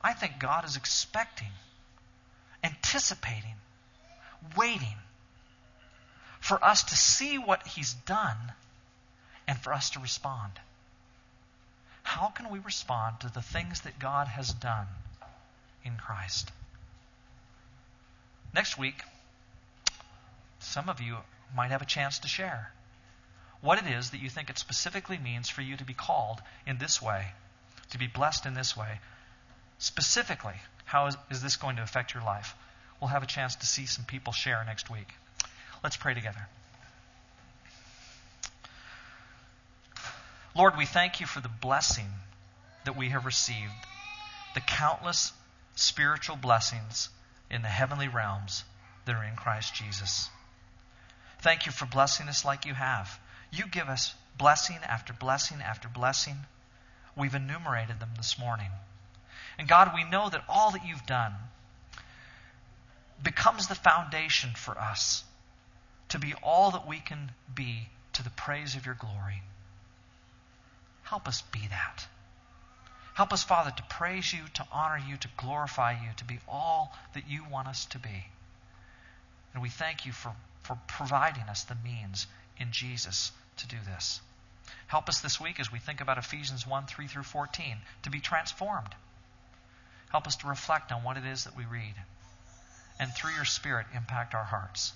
I 0.00 0.12
think 0.12 0.38
God 0.38 0.64
is 0.64 0.76
expecting, 0.76 1.52
anticipating, 2.62 3.56
waiting 4.56 4.96
for 6.40 6.62
us 6.64 6.84
to 6.84 6.96
see 6.96 7.36
what 7.36 7.66
He's 7.66 7.92
done 7.92 8.52
and 9.46 9.58
for 9.58 9.72
us 9.72 9.90
to 9.90 10.00
respond. 10.00 10.52
How 12.02 12.28
can 12.28 12.48
we 12.48 12.58
respond 12.60 13.20
to 13.20 13.32
the 13.32 13.42
things 13.42 13.82
that 13.82 13.98
God 13.98 14.28
has 14.28 14.52
done 14.52 14.86
in 15.84 15.96
Christ? 15.96 16.50
Next 18.54 18.78
week, 18.78 19.02
some 20.58 20.88
of 20.88 21.00
you 21.00 21.18
might 21.54 21.70
have 21.70 21.82
a 21.82 21.86
chance 21.86 22.18
to 22.20 22.28
share 22.28 22.72
what 23.60 23.78
it 23.78 23.86
is 23.86 24.10
that 24.10 24.20
you 24.20 24.30
think 24.30 24.50
it 24.50 24.58
specifically 24.58 25.18
means 25.18 25.48
for 25.48 25.62
you 25.62 25.76
to 25.76 25.84
be 25.84 25.94
called 25.94 26.40
in 26.66 26.78
this 26.78 27.02
way, 27.02 27.26
to 27.90 27.98
be 27.98 28.06
blessed 28.06 28.46
in 28.46 28.54
this 28.54 28.76
way. 28.76 29.00
Specifically, 29.78 30.54
how 30.84 31.06
is, 31.06 31.16
is 31.30 31.42
this 31.42 31.56
going 31.56 31.76
to 31.76 31.82
affect 31.82 32.14
your 32.14 32.22
life? 32.22 32.54
We'll 33.00 33.08
have 33.08 33.22
a 33.22 33.26
chance 33.26 33.56
to 33.56 33.66
see 33.66 33.86
some 33.86 34.04
people 34.04 34.32
share 34.32 34.62
next 34.64 34.90
week. 34.90 35.08
Let's 35.82 35.96
pray 35.96 36.14
together. 36.14 36.48
Lord, 40.56 40.76
we 40.76 40.86
thank 40.86 41.20
you 41.20 41.26
for 41.26 41.40
the 41.40 41.48
blessing 41.48 42.08
that 42.84 42.96
we 42.96 43.10
have 43.10 43.26
received, 43.26 43.72
the 44.54 44.60
countless 44.60 45.32
spiritual 45.78 46.36
blessings 46.36 47.08
in 47.50 47.62
the 47.62 47.68
heavenly 47.68 48.08
realms 48.08 48.64
that 49.04 49.14
are 49.14 49.24
in 49.24 49.36
Christ 49.36 49.74
Jesus. 49.74 50.28
Thank 51.40 51.66
you 51.66 51.72
for 51.72 51.86
blessing 51.86 52.28
us 52.28 52.44
like 52.44 52.66
you 52.66 52.74
have. 52.74 53.18
You 53.52 53.64
give 53.68 53.88
us 53.88 54.14
blessing 54.36 54.78
after 54.84 55.12
blessing 55.12 55.58
after 55.64 55.88
blessing. 55.88 56.36
We've 57.16 57.34
enumerated 57.34 58.00
them 58.00 58.10
this 58.16 58.38
morning. 58.38 58.70
And 59.58 59.68
God, 59.68 59.92
we 59.94 60.04
know 60.04 60.28
that 60.28 60.44
all 60.48 60.72
that 60.72 60.84
you've 60.84 61.06
done 61.06 61.32
becomes 63.22 63.68
the 63.68 63.74
foundation 63.74 64.50
for 64.56 64.76
us 64.76 65.24
to 66.08 66.18
be 66.18 66.34
all 66.42 66.72
that 66.72 66.88
we 66.88 66.98
can 66.98 67.30
be 67.54 67.88
to 68.14 68.24
the 68.24 68.30
praise 68.30 68.74
of 68.74 68.84
your 68.84 68.96
glory. 68.96 69.42
Help 71.04 71.28
us 71.28 71.42
be 71.52 71.60
that. 71.70 72.06
Help 73.18 73.32
us, 73.32 73.42
Father, 73.42 73.72
to 73.72 73.82
praise 73.90 74.32
you, 74.32 74.38
to 74.54 74.64
honor 74.70 74.96
you, 74.96 75.16
to 75.16 75.28
glorify 75.36 75.90
you, 75.90 76.10
to 76.18 76.24
be 76.24 76.38
all 76.48 76.96
that 77.14 77.28
you 77.28 77.42
want 77.50 77.66
us 77.66 77.84
to 77.86 77.98
be. 77.98 78.26
And 79.52 79.60
we 79.60 79.70
thank 79.70 80.06
you 80.06 80.12
for, 80.12 80.30
for 80.62 80.78
providing 80.86 81.42
us 81.50 81.64
the 81.64 81.74
means 81.82 82.28
in 82.58 82.70
Jesus 82.70 83.32
to 83.56 83.66
do 83.66 83.76
this. 83.84 84.20
Help 84.86 85.08
us 85.08 85.20
this 85.20 85.40
week 85.40 85.58
as 85.58 85.72
we 85.72 85.80
think 85.80 86.00
about 86.00 86.16
Ephesians 86.16 86.64
1 86.64 86.86
3 86.86 87.08
through 87.08 87.24
14 87.24 87.78
to 88.04 88.10
be 88.10 88.20
transformed. 88.20 88.94
Help 90.10 90.28
us 90.28 90.36
to 90.36 90.46
reflect 90.46 90.92
on 90.92 91.02
what 91.02 91.16
it 91.16 91.26
is 91.26 91.42
that 91.42 91.56
we 91.56 91.64
read. 91.64 91.94
And 93.00 93.12
through 93.12 93.32
your 93.32 93.44
Spirit, 93.44 93.86
impact 93.96 94.32
our 94.32 94.44
hearts. 94.44 94.92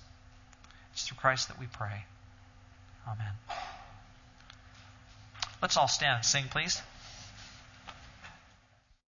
It's 0.92 1.08
through 1.08 1.18
Christ 1.18 1.48
that 1.48 1.58
we 1.58 1.66
pray. 1.66 2.04
Amen. 3.04 3.32
Let's 5.60 5.76
all 5.76 5.88
stand 5.88 6.18
and 6.18 6.24
sing, 6.24 6.44
please. 6.48 6.80